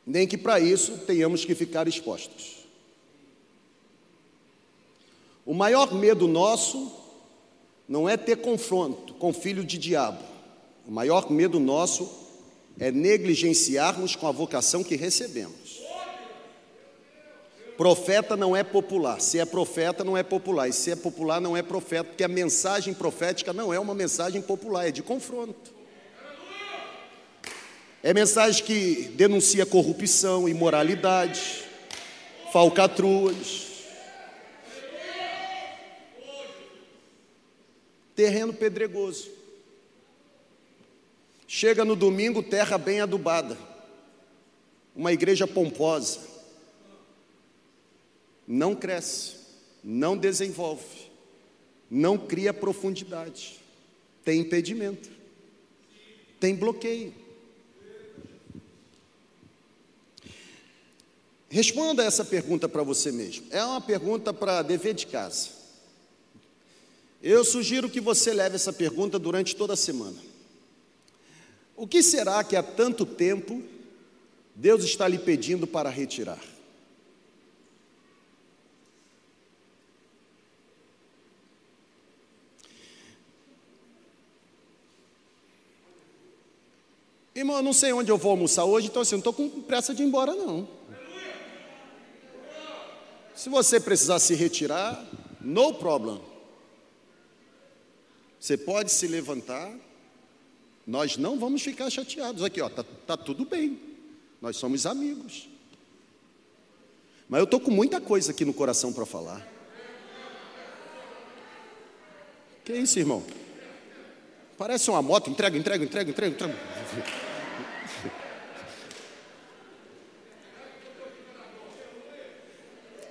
[0.06, 2.55] Nem que para isso tenhamos que ficar expostos.
[5.46, 6.92] O maior medo nosso
[7.88, 10.18] não é ter confronto com filho de diabo.
[10.84, 12.10] O maior medo nosso
[12.78, 15.80] é negligenciarmos com a vocação que recebemos.
[17.76, 19.20] Profeta não é popular.
[19.20, 20.68] Se é profeta, não é popular.
[20.68, 24.42] E se é popular, não é profeta, porque a mensagem profética não é uma mensagem
[24.42, 25.72] popular, é de confronto.
[28.02, 31.64] É mensagem que denuncia corrupção, imoralidade,
[32.52, 33.65] falcatruas.
[38.16, 39.30] Terreno pedregoso.
[41.46, 43.56] Chega no domingo, terra bem adubada.
[44.96, 46.34] Uma igreja pomposa
[48.46, 49.34] não cresce,
[49.82, 51.10] não desenvolve,
[51.90, 53.60] não cria profundidade,
[54.24, 55.10] tem impedimento,
[56.38, 57.12] tem bloqueio.
[61.48, 63.46] Responda essa pergunta para você mesmo.
[63.50, 65.55] É uma pergunta para dever de casa.
[67.22, 70.16] Eu sugiro que você leve essa pergunta durante toda a semana.
[71.76, 73.62] O que será que há tanto tempo
[74.54, 76.40] Deus está lhe pedindo para retirar?
[87.34, 89.94] Irmão, eu não sei onde eu vou almoçar hoje, então assim, não estou com pressa
[89.94, 90.66] de ir embora, não.
[93.34, 95.06] Se você precisar se retirar,
[95.42, 96.18] no problem.
[98.38, 99.72] Você pode se levantar,
[100.86, 102.42] nós não vamos ficar chateados.
[102.42, 103.80] Aqui, ó, tá, tá tudo bem,
[104.40, 105.48] nós somos amigos.
[107.28, 109.46] Mas eu estou com muita coisa aqui no coração para falar.
[112.64, 113.24] Que isso, irmão?
[114.56, 116.58] Parece uma moto, entrega, entrega, entrega, entrega, entrega.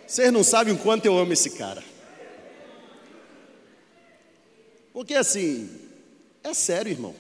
[0.08, 1.84] Vocês não sabem o quanto eu amo esse cara.
[4.96, 5.70] Porque assim,
[6.42, 7.14] é sério, irmão.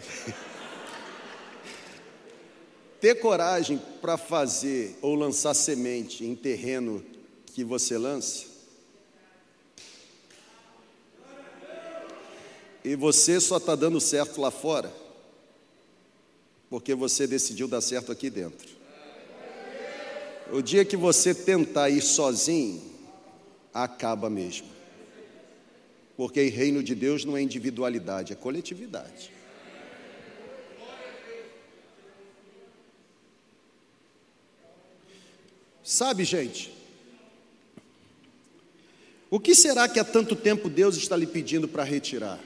[3.02, 7.04] Ter coragem para fazer ou lançar semente em terreno
[7.48, 8.46] que você lança,
[12.82, 14.90] e você só está dando certo lá fora,
[16.70, 18.79] porque você decidiu dar certo aqui dentro.
[20.52, 22.82] O dia que você tentar ir sozinho,
[23.72, 24.66] acaba mesmo.
[26.16, 29.32] Porque reino de Deus não é individualidade, é coletividade.
[35.82, 36.72] Sabe, gente,
[39.30, 42.38] o que será que há tanto tempo Deus está lhe pedindo para retirar?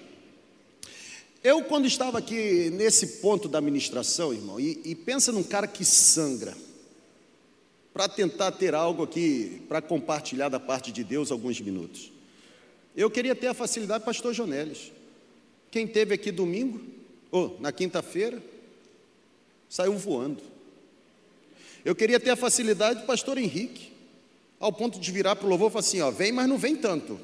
[1.42, 5.84] Eu, quando estava aqui nesse ponto da administração, irmão, e, e pensa num cara que
[5.84, 6.56] sangra,
[7.94, 12.10] para tentar ter algo aqui, para compartilhar da parte de Deus alguns minutos.
[12.96, 14.90] Eu queria ter a facilidade, pastor Jonelis.
[15.70, 16.80] Quem teve aqui domingo,
[17.30, 18.42] ou na quinta-feira,
[19.68, 20.42] saiu voando.
[21.84, 23.92] Eu queria ter a facilidade do pastor Henrique.
[24.58, 26.74] ao ponto de virar para o louvor e falar assim: ó, vem, mas não vem
[26.74, 27.20] tanto.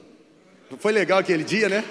[0.78, 1.84] Foi legal aquele dia, né?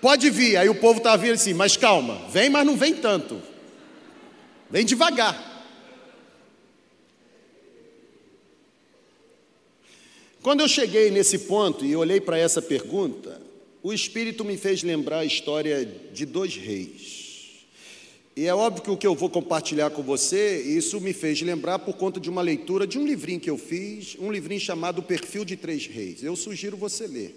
[0.00, 3.40] Pode vir, aí o povo estava vindo assim, mas calma, vem, mas não vem tanto.
[4.70, 5.53] Vem devagar.
[10.44, 13.40] Quando eu cheguei nesse ponto e olhei para essa pergunta,
[13.82, 17.64] o Espírito me fez lembrar a história de dois reis.
[18.36, 21.78] E é óbvio que o que eu vou compartilhar com você, isso me fez lembrar
[21.78, 25.02] por conta de uma leitura de um livrinho que eu fiz, um livrinho chamado O
[25.02, 26.22] Perfil de Três Reis.
[26.22, 27.34] Eu sugiro você ler.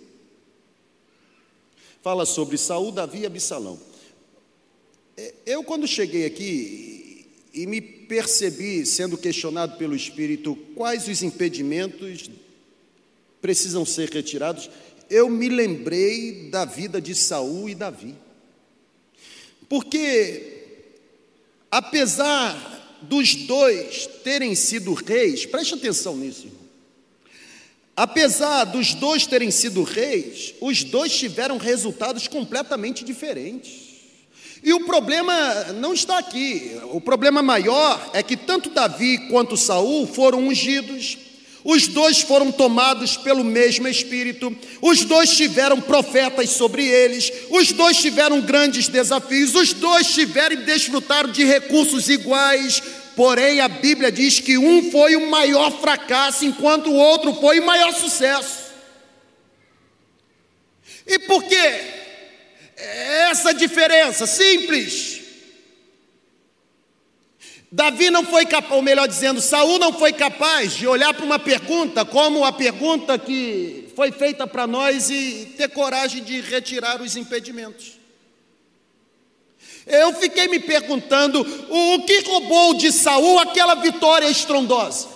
[2.03, 3.80] Fala sobre Saul, Davi e Absalão.
[5.16, 12.30] É, eu, quando cheguei aqui e me percebi sendo questionado pelo Espírito quais os impedimentos
[13.41, 14.69] precisam ser retirados,
[15.09, 18.15] eu me lembrei da vida de Saul e Davi.
[19.69, 20.57] Porque
[21.71, 26.67] apesar dos dois terem sido reis, preste atenção nisso, irmão.
[27.95, 33.88] Apesar dos dois terem sido reis, os dois tiveram resultados completamente diferentes.
[34.63, 36.79] E o problema não está aqui.
[36.91, 41.17] O problema maior é que tanto Davi quanto Saul foram ungidos,
[41.70, 47.97] os dois foram tomados pelo mesmo Espírito, os dois tiveram profetas sobre eles, os dois
[47.97, 52.82] tiveram grandes desafios, os dois tiveram e desfrutaram de recursos iguais,
[53.18, 57.65] porém a Bíblia diz que um foi o maior fracasso, enquanto o outro foi o
[57.65, 58.68] maior sucesso.
[61.05, 61.82] E por quê?
[62.78, 65.07] Essa diferença simples.
[67.72, 71.38] Davi não foi capaz, ou melhor dizendo, Saul não foi capaz de olhar para uma
[71.38, 77.18] pergunta como a pergunta que foi feita para nós e ter coragem de retirar os
[77.18, 77.97] impedimentos.
[79.86, 85.09] Eu fiquei me perguntando o que roubou de Saul aquela vitória estrondosa.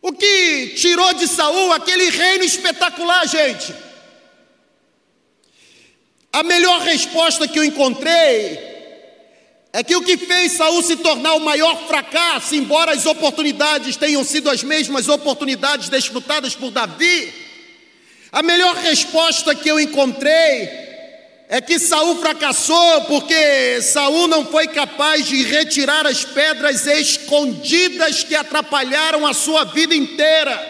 [0.00, 3.74] O que tirou de Saul aquele reino espetacular, gente?
[6.32, 8.67] A melhor resposta que eu encontrei
[9.78, 14.24] é que o que fez Saul se tornar o maior fracasso, embora as oportunidades tenham
[14.24, 17.32] sido as mesmas oportunidades desfrutadas por Davi,
[18.32, 20.68] a melhor resposta que eu encontrei
[21.48, 28.34] é que Saul fracassou porque Saul não foi capaz de retirar as pedras escondidas que
[28.34, 30.60] atrapalharam a sua vida inteira.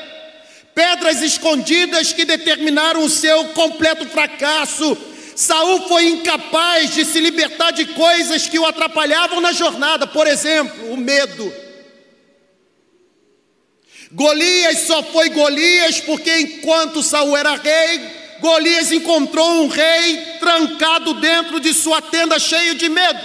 [0.75, 4.99] Pedras escondidas que determinaram o seu completo fracasso,
[5.39, 10.93] Saul foi incapaz de se libertar de coisas que o atrapalhavam na jornada, por exemplo,
[10.93, 11.55] o medo.
[14.11, 18.01] Golias só foi Golias porque enquanto Saul era rei,
[18.41, 23.25] Golias encontrou um rei trancado dentro de sua tenda cheio de medo.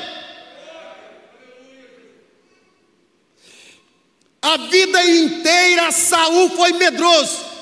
[4.39, 7.52] A vida inteira Saul foi medroso.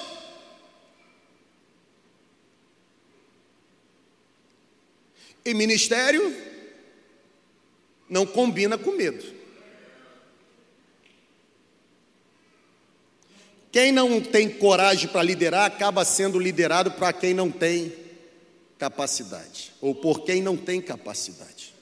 [5.44, 6.36] E ministério
[8.10, 9.26] não combina com medo.
[13.72, 17.94] Quem não tem coragem para liderar acaba sendo liderado para quem não tem
[18.78, 21.74] capacidade, ou por quem não tem capacidade.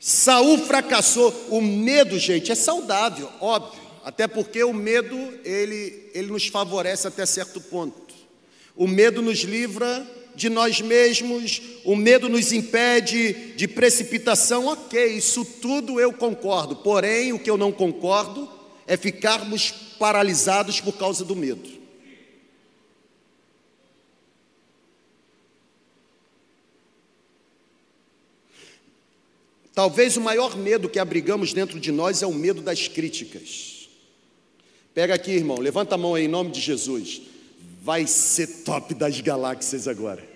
[0.00, 1.30] Saul fracassou.
[1.48, 7.24] O medo, gente, é saudável, óbvio, até porque o medo ele, ele nos favorece até
[7.24, 8.14] certo ponto.
[8.76, 15.44] O medo nos livra de nós mesmos, o medo nos impede de precipitação, ok, isso
[15.44, 18.48] tudo eu concordo, porém o que eu não concordo
[18.86, 21.84] é ficarmos paralisados por causa do medo.
[29.74, 33.88] Talvez o maior medo que abrigamos dentro de nós é o medo das críticas.
[34.94, 37.33] Pega aqui, irmão, levanta a mão aí em nome de Jesus
[37.84, 40.26] vai ser top das galáxias agora.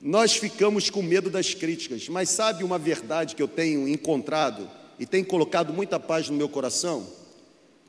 [0.00, 5.06] Nós ficamos com medo das críticas, mas sabe uma verdade que eu tenho encontrado e
[5.06, 7.06] tem colocado muita paz no meu coração?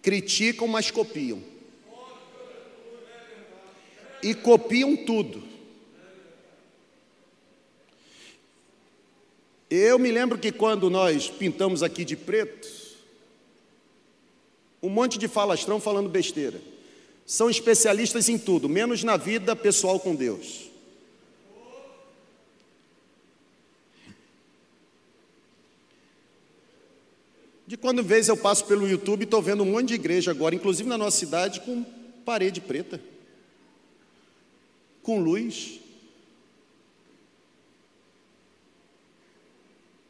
[0.04, 1.42] Criticam, mas copiam.
[4.22, 5.42] E copiam tudo.
[9.68, 12.81] Eu me lembro que quando nós pintamos aqui de preto,
[14.82, 16.60] um monte de falastrão falando besteira.
[17.26, 20.70] São especialistas em tudo, menos na vida pessoal com Deus.
[27.66, 30.54] De quando vez eu passo pelo YouTube e estou vendo um monte de igreja agora,
[30.54, 31.86] inclusive na nossa cidade, com
[32.26, 33.00] parede preta,
[35.02, 35.82] com luz.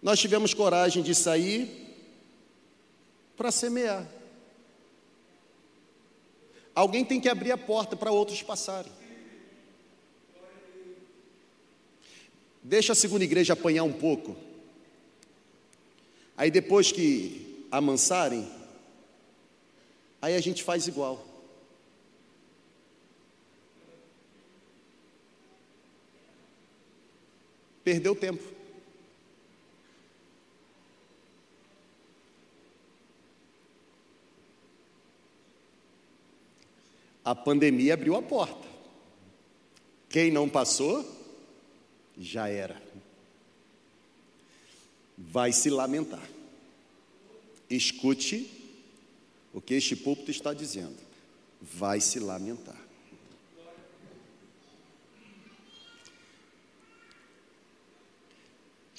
[0.01, 1.69] nós tivemos coragem de sair
[3.37, 4.07] para semear.
[6.81, 8.91] Alguém tem que abrir a porta para outros passarem.
[12.63, 14.35] Deixa a segunda igreja apanhar um pouco.
[16.35, 18.51] Aí depois que amansarem,
[20.19, 21.23] aí a gente faz igual.
[27.83, 28.50] Perdeu tempo.
[37.23, 38.67] A pandemia abriu a porta.
[40.09, 41.05] Quem não passou,
[42.17, 42.81] já era.
[45.17, 46.27] Vai se lamentar.
[47.69, 48.49] Escute
[49.53, 50.97] o que este púlpito está dizendo.
[51.61, 52.79] Vai se lamentar.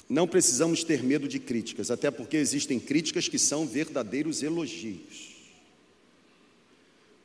[0.08, 5.31] Não precisamos ter medo de críticas, até porque existem críticas que são verdadeiros elogios.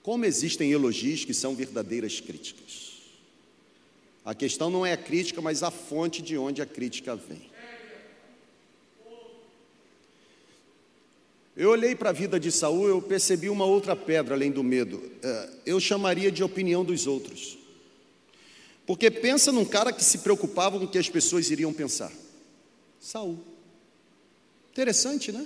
[0.07, 2.93] Como existem elogios que são verdadeiras críticas.
[4.23, 7.41] A questão não é a crítica, mas a fonte de onde a crítica vem.
[11.57, 15.03] Eu olhei para a vida de Saul, eu percebi uma outra pedra além do medo.
[15.21, 17.57] É, eu chamaria de opinião dos outros.
[18.85, 22.13] Porque pensa num cara que se preocupava com o que as pessoas iriam pensar.
[22.97, 23.37] Saul.
[24.71, 25.45] Interessante, né?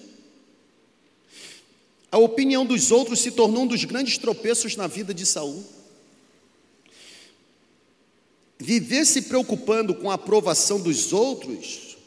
[2.12, 5.64] A opinião dos outros se tornou um dos grandes tropeços na vida de Saul.
[8.60, 11.98] Viver se preocupando com a aprovação dos outros,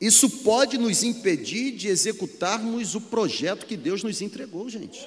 [0.00, 5.06] isso pode nos impedir de executarmos o projeto que Deus nos entregou, gente.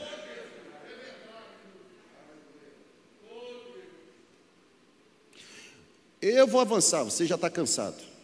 [6.22, 8.15] Eu vou avançar, você já está cansado.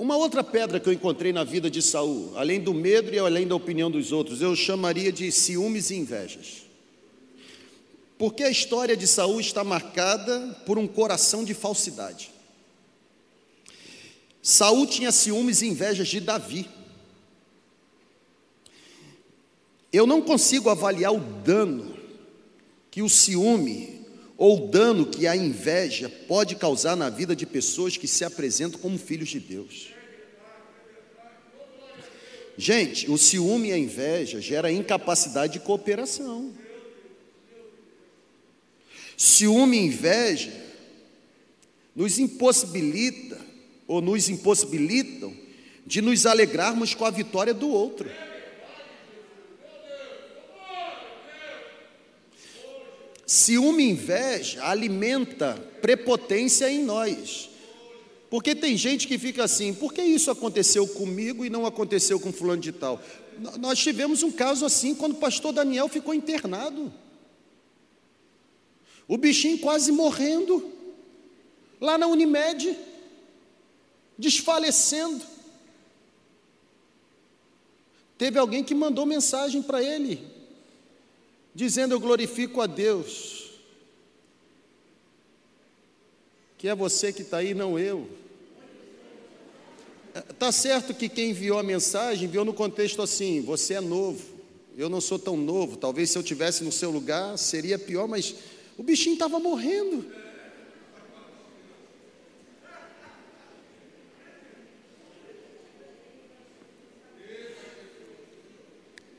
[0.00, 3.46] Uma outra pedra que eu encontrei na vida de Saul, além do medo e além
[3.46, 6.62] da opinião dos outros, eu chamaria de ciúmes e invejas.
[8.16, 12.30] Porque a história de Saul está marcada por um coração de falsidade.
[14.40, 16.66] Saul tinha ciúmes e invejas de Davi.
[19.92, 21.94] Eu não consigo avaliar o dano
[22.90, 24.00] que o ciúme
[24.38, 28.80] ou o dano que a inveja pode causar na vida de pessoas que se apresentam
[28.80, 29.89] como filhos de Deus.
[32.60, 36.52] Gente, o ciúme e a inveja gera incapacidade de cooperação.
[39.16, 40.52] Ciúme e inveja
[41.96, 43.40] nos impossibilita
[43.88, 45.34] ou nos impossibilitam
[45.86, 48.10] de nos alegrarmos com a vitória do outro.
[53.24, 57.49] Ciúme e inveja alimenta prepotência em nós.
[58.30, 62.32] Porque tem gente que fica assim, por que isso aconteceu comigo e não aconteceu com
[62.32, 63.02] fulano de tal?
[63.58, 66.92] Nós tivemos um caso assim quando o pastor Daniel ficou internado.
[69.08, 70.72] O bichinho quase morrendo,
[71.80, 72.78] lá na Unimed,
[74.16, 75.24] desfalecendo.
[78.16, 80.24] Teve alguém que mandou mensagem para ele,
[81.52, 83.50] dizendo: Eu glorifico a Deus,
[86.56, 88.19] que é você que está aí, não eu.
[90.14, 94.24] Está certo que quem enviou a mensagem enviou no contexto assim: você é novo,
[94.76, 98.34] eu não sou tão novo, talvez se eu tivesse no seu lugar seria pior, mas
[98.76, 100.04] o bichinho estava morrendo.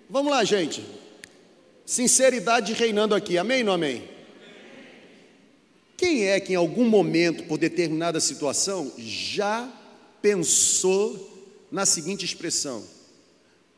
[0.10, 0.84] Vamos lá, gente.
[1.86, 4.10] Sinceridade reinando aqui, amém ou não amém?
[5.96, 9.72] Quem é que em algum momento, por determinada situação, já
[10.22, 11.30] pensou
[11.72, 12.84] na seguinte expressão: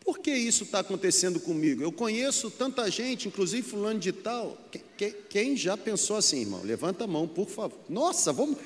[0.04, 1.82] por que isso está acontecendo comigo?
[1.82, 4.58] Eu conheço tanta gente, inclusive fulano de tal.
[4.98, 6.62] Quem, quem, já pensou assim, irmão?
[6.64, 7.80] Levanta a mão, por favor.
[7.88, 8.58] Nossa, vamos.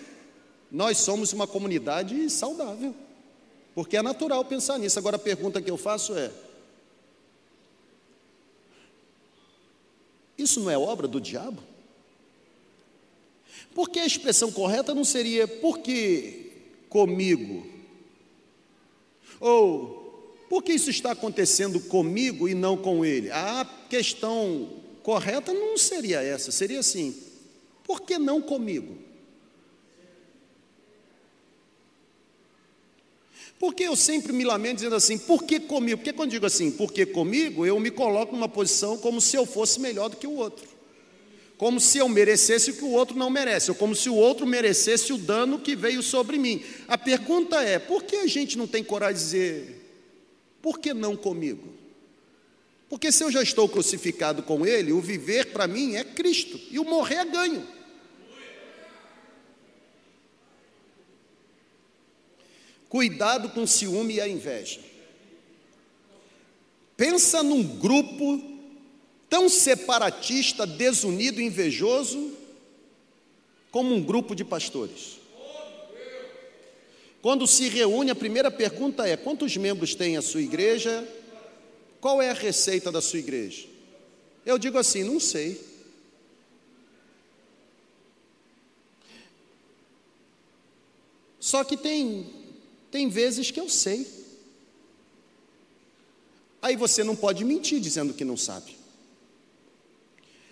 [0.71, 2.93] Nós somos uma comunidade saudável.
[3.75, 4.97] Porque é natural pensar nisso.
[4.97, 6.31] Agora a pergunta que eu faço é:
[10.35, 11.61] Isso não é obra do diabo?
[13.75, 16.46] Porque a expressão correta não seria porque
[16.89, 17.65] comigo?
[19.39, 20.07] Ou
[20.49, 23.29] por que isso está acontecendo comigo e não com ele?
[23.31, 24.69] A questão
[25.03, 27.15] correta não seria essa, seria assim:
[27.83, 28.97] por que não comigo?
[33.59, 35.97] Porque eu sempre me lamento dizendo assim, por que comigo?
[35.97, 39.47] Porque quando digo assim, por que comigo, eu me coloco numa posição como se eu
[39.47, 40.76] fosse melhor do que o outro.
[41.57, 44.45] Como se eu merecesse o que o outro não merece, ou como se o outro
[44.45, 46.63] merecesse o dano que veio sobre mim.
[46.87, 49.91] A pergunta é: por que a gente não tem coragem de dizer,
[50.61, 51.73] por que não comigo?
[52.87, 56.79] Porque se eu já estou crucificado com Ele, o viver para mim é Cristo e
[56.79, 57.67] o morrer é ganho.
[62.87, 64.79] Cuidado com o ciúme e a inveja.
[66.95, 68.46] Pensa num grupo
[69.29, 72.33] tão separatista, desunido e invejoso
[73.71, 75.17] como um grupo de pastores.
[77.21, 81.07] Quando se reúne, a primeira pergunta é: quantos membros tem a sua igreja?
[81.99, 83.67] Qual é a receita da sua igreja?
[84.45, 85.59] Eu digo assim: não sei.
[91.39, 92.29] Só que tem,
[92.91, 94.05] tem vezes que eu sei.
[96.61, 98.76] Aí você não pode mentir dizendo que não sabe.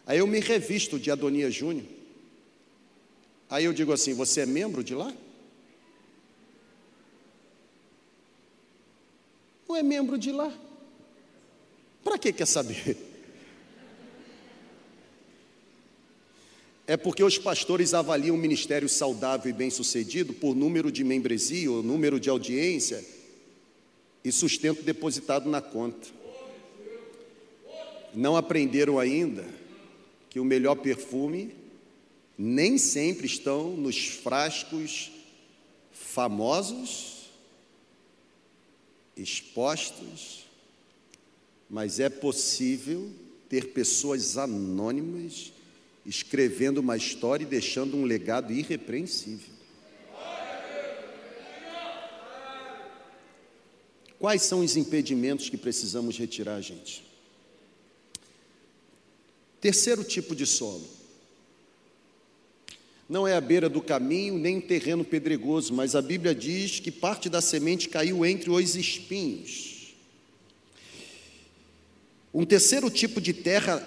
[0.06, 1.86] Aí eu me revisto de Adonia Júnior.
[3.49, 5.14] Aí eu digo assim: você é membro de lá?
[9.68, 10.53] Não é membro de lá.
[12.03, 12.97] Para que quer saber?
[16.88, 21.82] É porque os pastores avaliam o ministério saudável e bem-sucedido por número de membresia ou
[21.82, 23.03] número de audiência
[24.24, 26.08] e sustento depositado na conta.
[28.14, 29.43] Não aprenderam ainda
[30.36, 31.56] que o melhor perfume
[32.38, 35.10] nem sempre estão nos frascos
[35.94, 37.30] famosos,
[39.16, 40.44] expostos,
[41.70, 43.10] mas é possível
[43.48, 45.54] ter pessoas anônimas
[46.06, 49.54] escrevendo uma história e deixando um legado irrepreensível.
[54.20, 57.14] Quais são os impedimentos que precisamos retirar, gente?
[59.66, 60.88] Terceiro tipo de solo.
[63.09, 67.30] Não é a beira do caminho, nem terreno pedregoso, mas a Bíblia diz que parte
[67.30, 69.95] da semente caiu entre os espinhos.
[72.32, 73.84] Um terceiro tipo de terra,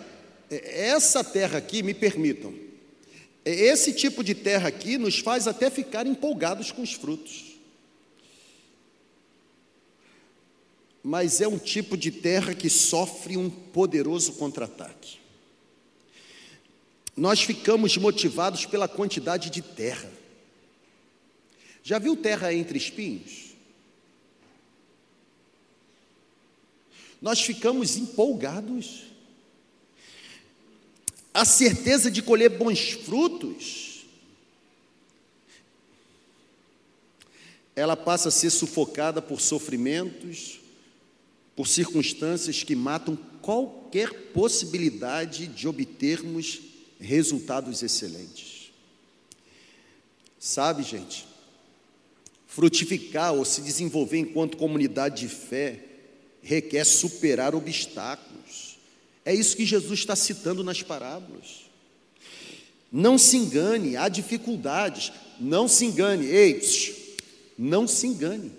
[0.50, 2.52] é, essa terra aqui, me permitam,
[3.44, 7.56] é, esse tipo de terra aqui nos faz até ficar empolgados com os frutos.
[11.04, 15.27] Mas é um tipo de terra que sofre um poderoso contra-ataque.
[17.18, 20.10] Nós ficamos motivados pela quantidade de terra.
[21.82, 23.48] Já viu terra entre espinhos?
[27.20, 29.04] nós ficamos empolgados.
[31.34, 34.06] A certeza de colher bons frutos,
[37.76, 40.60] ela passa a ser sufocada por sofrimentos,
[41.54, 46.60] por circunstâncias que matam qualquer possibilidade de obtermos
[47.00, 48.70] resultados excelentes.
[50.38, 51.26] Sabe, gente,
[52.46, 55.84] frutificar ou se desenvolver enquanto comunidade de fé
[56.42, 58.78] requer superar obstáculos.
[59.24, 61.68] É isso que Jesus está citando nas parábolas.
[62.90, 66.60] Não se engane, há dificuldades, não se engane, ei,
[67.58, 68.50] não se engane.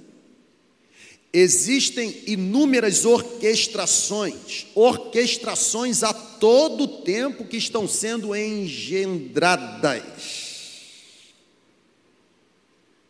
[1.32, 9.94] Existem inúmeras orquestrações, orquestrações a todo tempo que estão sendo engendradas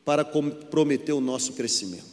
[0.03, 2.09] para comprometer o nosso crescimento.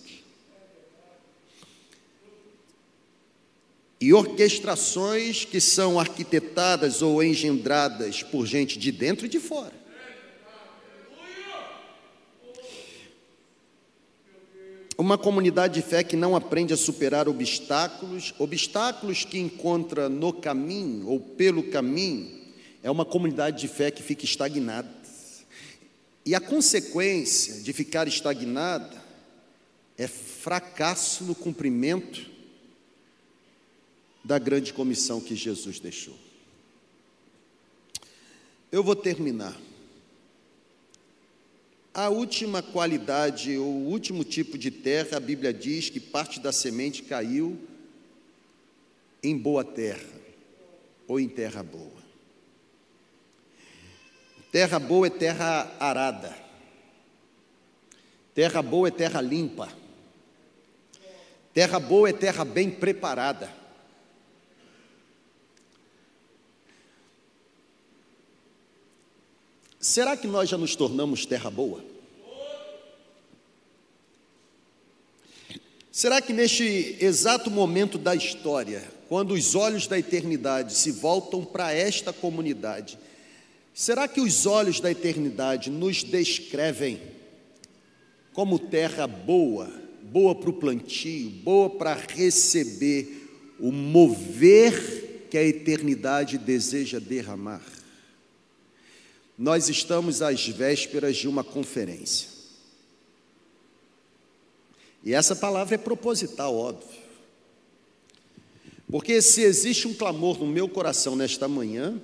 [4.01, 9.73] e orquestrações que são arquitetadas ou engendradas por gente de dentro e de fora.
[14.99, 21.09] Uma comunidade de fé que não aprende a superar obstáculos, obstáculos que encontra no caminho
[21.09, 22.31] ou pelo caminho,
[22.83, 24.89] é uma comunidade de fé que fica estagnada.
[26.25, 29.05] E a consequência de ficar estagnada
[29.99, 32.31] é fracasso no cumprimento
[34.25, 36.17] da grande comissão que Jesus deixou.
[38.73, 39.57] Eu vou terminar.
[41.99, 47.03] A última qualidade, o último tipo de terra, a Bíblia diz que parte da semente
[47.03, 47.59] caiu
[49.23, 50.21] em boa terra,
[51.09, 52.03] ou em terra boa.
[54.53, 56.37] Terra boa é terra arada.
[58.35, 59.73] Terra boa é terra limpa.
[61.55, 63.51] Terra boa é terra bem preparada.
[69.87, 71.85] Será que nós já nos tornamos terra boa?
[75.93, 81.73] Será que neste exato momento da história, quando os olhos da eternidade se voltam para
[81.73, 82.99] esta comunidade,
[83.77, 86.99] Será que os olhos da eternidade nos descrevem
[88.33, 89.71] como terra boa,
[90.03, 97.76] boa para o plantio, boa para receber o mover que a eternidade deseja derramar?
[99.39, 102.29] Nós estamos às vésperas de uma conferência.
[105.05, 107.07] E essa palavra é proposital, óbvio.
[108.91, 112.01] Porque se existe um clamor no meu coração nesta manhã,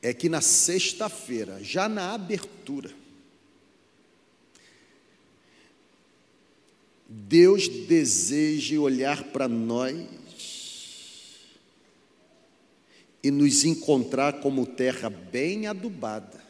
[0.00, 2.90] é que na sexta-feira, já na abertura,
[7.08, 9.94] Deus deseja olhar para nós
[13.22, 16.42] e nos encontrar como terra bem adubada,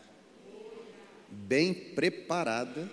[1.28, 2.90] bem preparada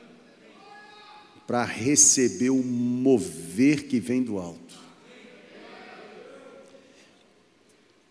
[1.47, 4.77] para receber o mover que vem do alto.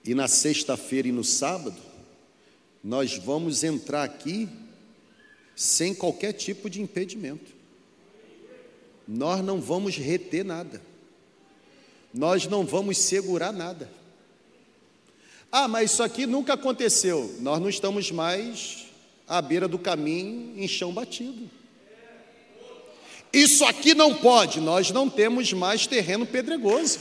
[0.05, 1.81] E na sexta-feira e no sábado,
[2.83, 4.49] nós vamos entrar aqui
[5.55, 7.53] sem qualquer tipo de impedimento.
[9.07, 10.81] Nós não vamos reter nada.
[12.13, 13.91] Nós não vamos segurar nada.
[15.51, 17.37] Ah, mas isso aqui nunca aconteceu.
[17.41, 18.87] Nós não estamos mais
[19.27, 21.51] à beira do caminho em chão batido.
[23.33, 26.99] Isso aqui não pode, nós não temos mais terreno pedregoso.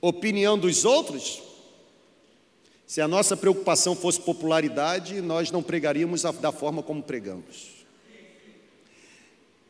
[0.00, 1.42] opinião dos outros,
[2.86, 7.80] se a nossa preocupação fosse popularidade, nós não pregaríamos da forma como pregamos.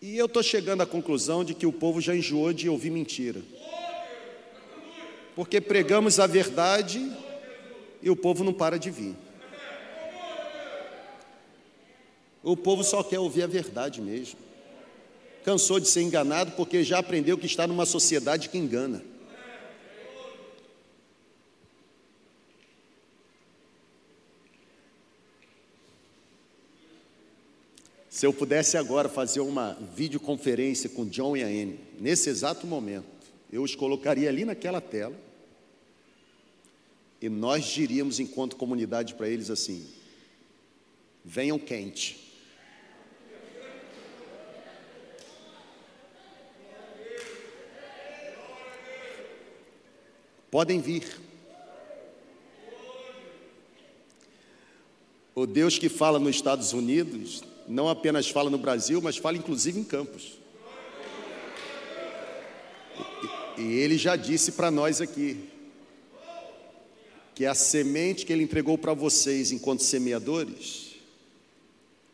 [0.01, 3.43] E eu estou chegando à conclusão de que o povo já enjoou de ouvir mentira.
[5.41, 7.11] Porque pregamos a verdade
[8.03, 9.17] e o povo não para de vir.
[12.43, 14.39] O povo só quer ouvir a verdade mesmo.
[15.43, 19.03] Cansou de ser enganado porque já aprendeu que está numa sociedade que engana.
[28.11, 33.07] Se eu pudesse agora fazer uma videoconferência com John e a Anne, nesse exato momento,
[33.51, 35.30] eu os colocaria ali naquela tela
[37.21, 39.87] e nós diríamos, enquanto comunidade, para eles assim:
[41.25, 42.29] venham quente.
[50.51, 51.05] Podem vir.
[55.35, 59.79] O Deus que fala nos Estados Unidos não apenas fala no Brasil, mas fala inclusive
[59.79, 60.39] em Campos.
[63.57, 65.50] E, ele já disse para nós aqui
[67.41, 70.97] que a semente que ele entregou para vocês enquanto semeadores,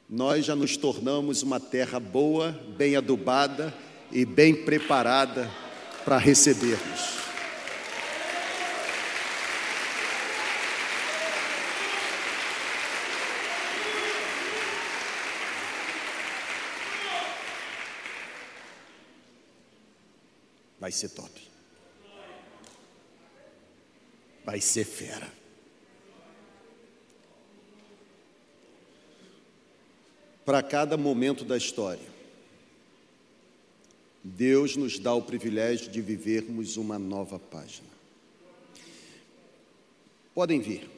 [0.09, 3.77] nós já nos tornamos uma terra boa, bem adubada
[4.13, 5.51] e bem preparada
[6.05, 7.17] para recebermos.
[20.79, 21.56] vai ser top.
[24.47, 25.31] Vai ser fera.
[30.45, 32.09] Para cada momento da história,
[34.23, 37.89] Deus nos dá o privilégio de vivermos uma nova página.
[40.33, 40.89] Podem vir.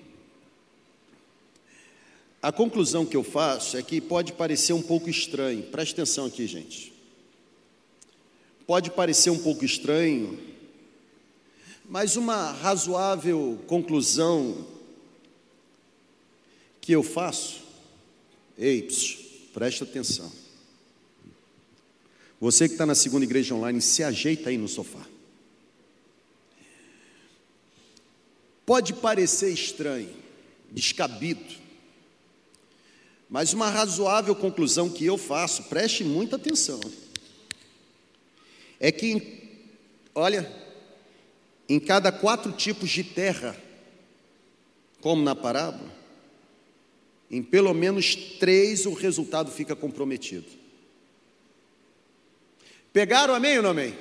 [2.42, 6.46] A conclusão que eu faço é que pode parecer um pouco estranho, preste atenção aqui,
[6.46, 6.92] gente.
[8.66, 10.38] Pode parecer um pouco estranho,
[11.88, 14.66] mas uma razoável conclusão
[16.82, 17.62] que eu faço,
[18.58, 19.18] ei, psiu,
[19.54, 20.30] presta atenção.
[22.38, 25.04] Você que está na segunda igreja online, se ajeita aí no sofá.
[28.66, 30.14] Pode parecer estranho,
[30.70, 31.56] descabido,
[33.30, 36.80] mas uma razoável conclusão que eu faço, preste muita atenção
[38.80, 39.42] é que,
[40.14, 40.67] olha,
[41.68, 43.56] em cada quatro tipos de terra,
[45.00, 45.92] como na parábola,
[47.30, 50.46] em pelo menos três o resultado fica comprometido.
[52.92, 53.94] Pegaram amém ou não amém?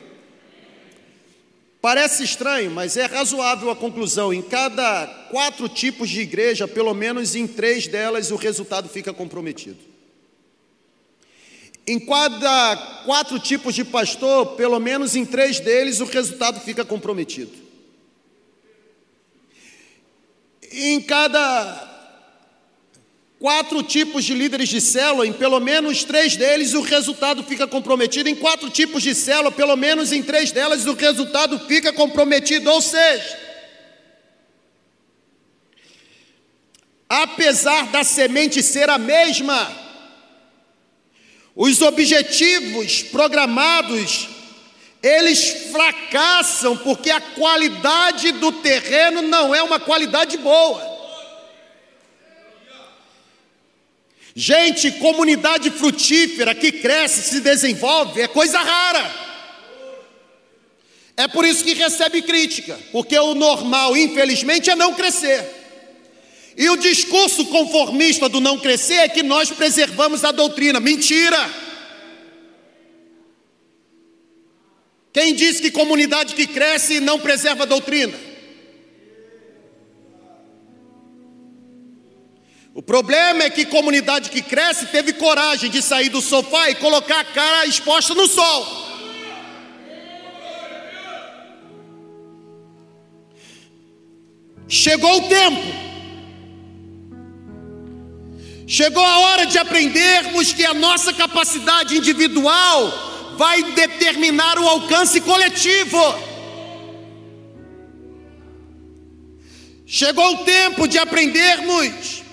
[1.81, 4.33] Parece estranho, mas é razoável a conclusão.
[4.33, 9.96] Em cada quatro tipos de igreja, pelo menos em três delas, o resultado fica comprometido.
[11.87, 12.75] Em cada
[13.05, 17.53] quatro tipos de pastor, pelo menos em três deles, o resultado fica comprometido.
[20.69, 21.95] Em cada
[23.39, 28.27] quatro tipos de líderes de célula, em pelo menos três deles, o resultado fica comprometido.
[28.27, 32.69] Em quatro tipos de célula, pelo menos em três delas, o resultado fica comprometido.
[32.69, 33.39] Ou seja,
[37.07, 39.76] apesar da semente ser a mesma,
[41.57, 44.29] os objetivos programados,
[45.01, 50.95] eles fracassam porque a qualidade do terreno não é uma qualidade boa.
[54.35, 59.11] Gente, comunidade frutífera que cresce, se desenvolve, é coisa rara.
[61.17, 65.56] É por isso que recebe crítica, porque o normal, infelizmente, é não crescer.
[66.57, 70.79] E o discurso conformista do não crescer é que nós preservamos a doutrina.
[70.79, 71.37] Mentira!
[75.13, 78.17] Quem diz que comunidade que cresce não preserva a doutrina?
[82.73, 87.19] O problema é que comunidade que cresce teve coragem de sair do sofá e colocar
[87.19, 88.87] a cara exposta no sol.
[94.67, 95.86] Chegou o tempo.
[98.69, 105.97] Chegou a hora de aprendermos que a nossa capacidade individual vai determinar o alcance coletivo.
[109.85, 112.23] Chegou o tempo de aprendermos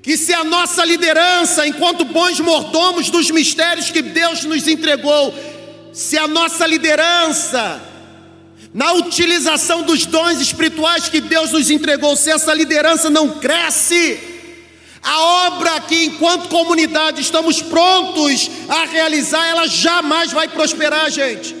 [0.00, 5.34] que se a nossa liderança, enquanto bons mordomos dos mistérios que Deus nos entregou,
[5.92, 7.78] se a nossa liderança,
[8.72, 14.37] na utilização dos dons espirituais que Deus nos entregou, se essa liderança não cresce,
[15.02, 21.54] a obra que, enquanto comunidade, estamos prontos a realizar, ela jamais vai prosperar, gente.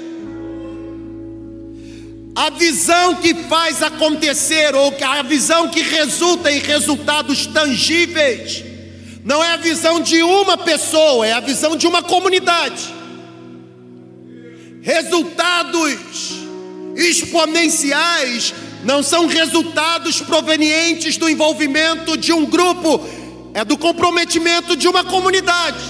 [2.34, 8.64] A visão que faz acontecer, ou a visão que resulta em resultados tangíveis,
[9.24, 12.94] não é a visão de uma pessoa, é a visão de uma comunidade.
[14.80, 16.38] Resultados
[16.96, 22.98] exponenciais não são resultados provenientes do envolvimento de um grupo,
[23.58, 25.82] é do comprometimento de uma comunidade.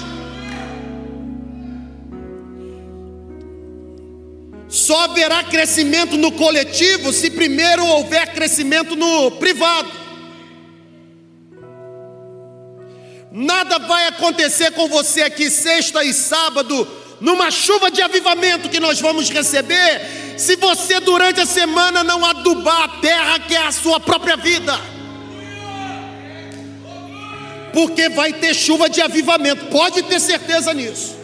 [4.69, 9.91] Só haverá crescimento no coletivo se primeiro houver crescimento no privado.
[13.31, 16.89] Nada vai acontecer com você aqui sexta e sábado,
[17.21, 22.85] numa chuva de avivamento que nós vamos receber, se você durante a semana não adubar
[22.85, 24.98] a terra que é a sua própria vida.
[27.73, 31.19] Porque vai ter chuva de avivamento, pode ter certeza nisso.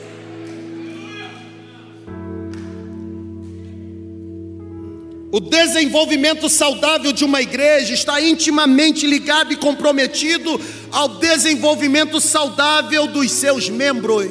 [5.34, 10.60] O desenvolvimento saudável de uma igreja está intimamente ligado e comprometido
[10.92, 14.30] ao desenvolvimento saudável dos seus membros.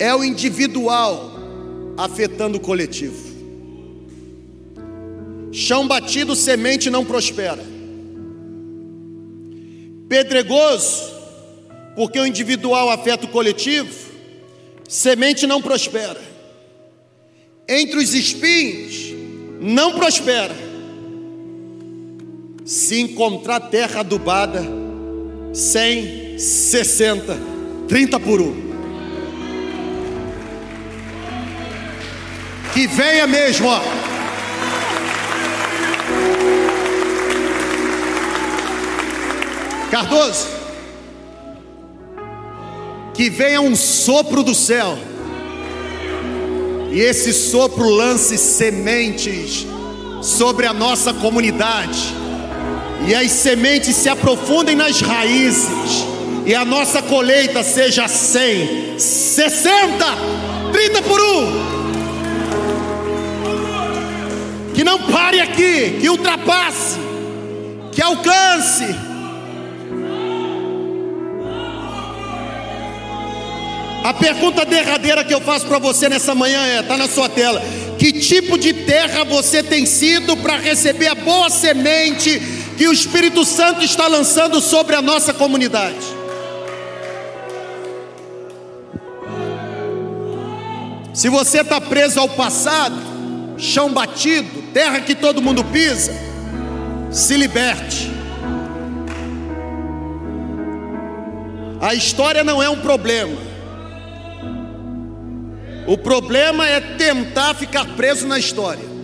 [0.00, 1.30] É o individual
[1.96, 3.22] afetando o coletivo.
[5.52, 7.73] Chão batido, semente não prospera.
[10.14, 11.12] Pedregoso,
[11.96, 13.92] porque o individual afeta o coletivo,
[14.88, 16.20] semente não prospera
[17.68, 19.12] entre os espinhos,
[19.60, 20.54] não prospera.
[22.64, 24.62] Se encontrar terra adubada,
[25.52, 27.36] 100, 60,
[27.88, 28.54] 30 por um.
[32.72, 33.80] Que venha mesmo, ó.
[39.94, 40.48] Cardoso,
[43.14, 44.98] que venha um sopro do céu.
[46.90, 49.64] E esse sopro lance sementes
[50.20, 52.12] sobre a nossa comunidade,
[53.06, 56.04] e as sementes se aprofundem nas raízes,
[56.44, 60.06] e a nossa colheita seja 100, 60,
[60.72, 61.52] 30 por um.
[64.74, 66.98] Que não pare aqui, que ultrapasse,
[67.92, 69.13] que alcance
[74.04, 77.62] A pergunta derradeira que eu faço para você nessa manhã é: está na sua tela.
[77.98, 82.38] Que tipo de terra você tem sido para receber a boa semente
[82.76, 86.04] que o Espírito Santo está lançando sobre a nossa comunidade?
[91.14, 92.96] Se você está preso ao passado,
[93.56, 96.12] chão batido, terra que todo mundo pisa,
[97.10, 98.10] se liberte.
[101.80, 103.53] A história não é um problema.
[105.86, 108.94] O problema é tentar ficar preso na história.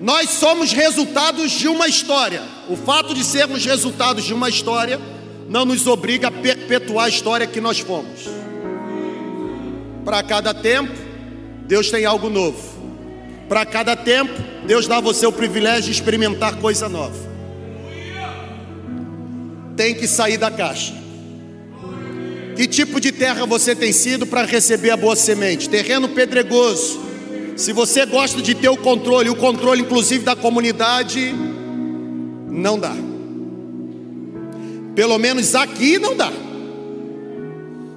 [0.00, 2.42] Nós somos resultados de uma história.
[2.68, 4.98] O fato de sermos resultados de uma história
[5.48, 8.28] não nos obriga a perpetuar a história que nós fomos.
[10.04, 10.92] Para cada tempo,
[11.66, 12.58] Deus tem algo novo.
[13.48, 14.32] Para cada tempo,
[14.66, 17.30] Deus dá a você o privilégio de experimentar coisa nova.
[19.76, 20.99] Tem que sair da caixa.
[22.60, 25.66] Que tipo de terra você tem sido para receber a boa semente?
[25.66, 27.00] Terreno pedregoso.
[27.56, 31.34] Se você gosta de ter o controle, o controle inclusive da comunidade,
[32.50, 32.94] não dá.
[34.94, 36.30] Pelo menos aqui não dá.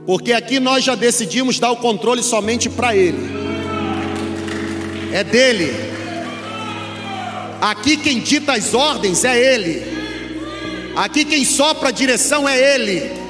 [0.05, 3.19] Porque aqui nós já decidimos dar o controle somente para Ele.
[5.11, 5.73] É dele.
[7.59, 9.83] Aqui quem dita as ordens é Ele.
[10.95, 13.22] Aqui quem sopra a direção é Ele.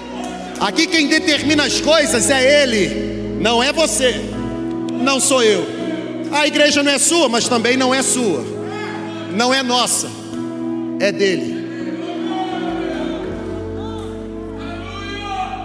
[0.63, 3.37] Aqui quem determina as coisas é Ele.
[3.41, 4.15] Não é você.
[4.93, 5.61] Não sou eu.
[6.31, 8.45] A igreja não é sua, mas também não é sua.
[9.35, 10.09] Não é nossa.
[11.01, 11.65] É dele.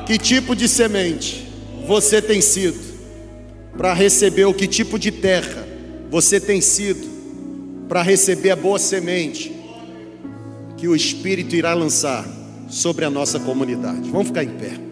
[0.05, 1.47] Que tipo de semente
[1.87, 2.81] você tem sido
[3.77, 5.65] para receber o que tipo de terra
[6.11, 7.07] você tem sido
[7.89, 9.55] para receber a boa semente
[10.77, 12.27] que o Espírito irá lançar
[12.69, 14.11] sobre a nossa comunidade?
[14.11, 14.88] Vamos ficar em pé.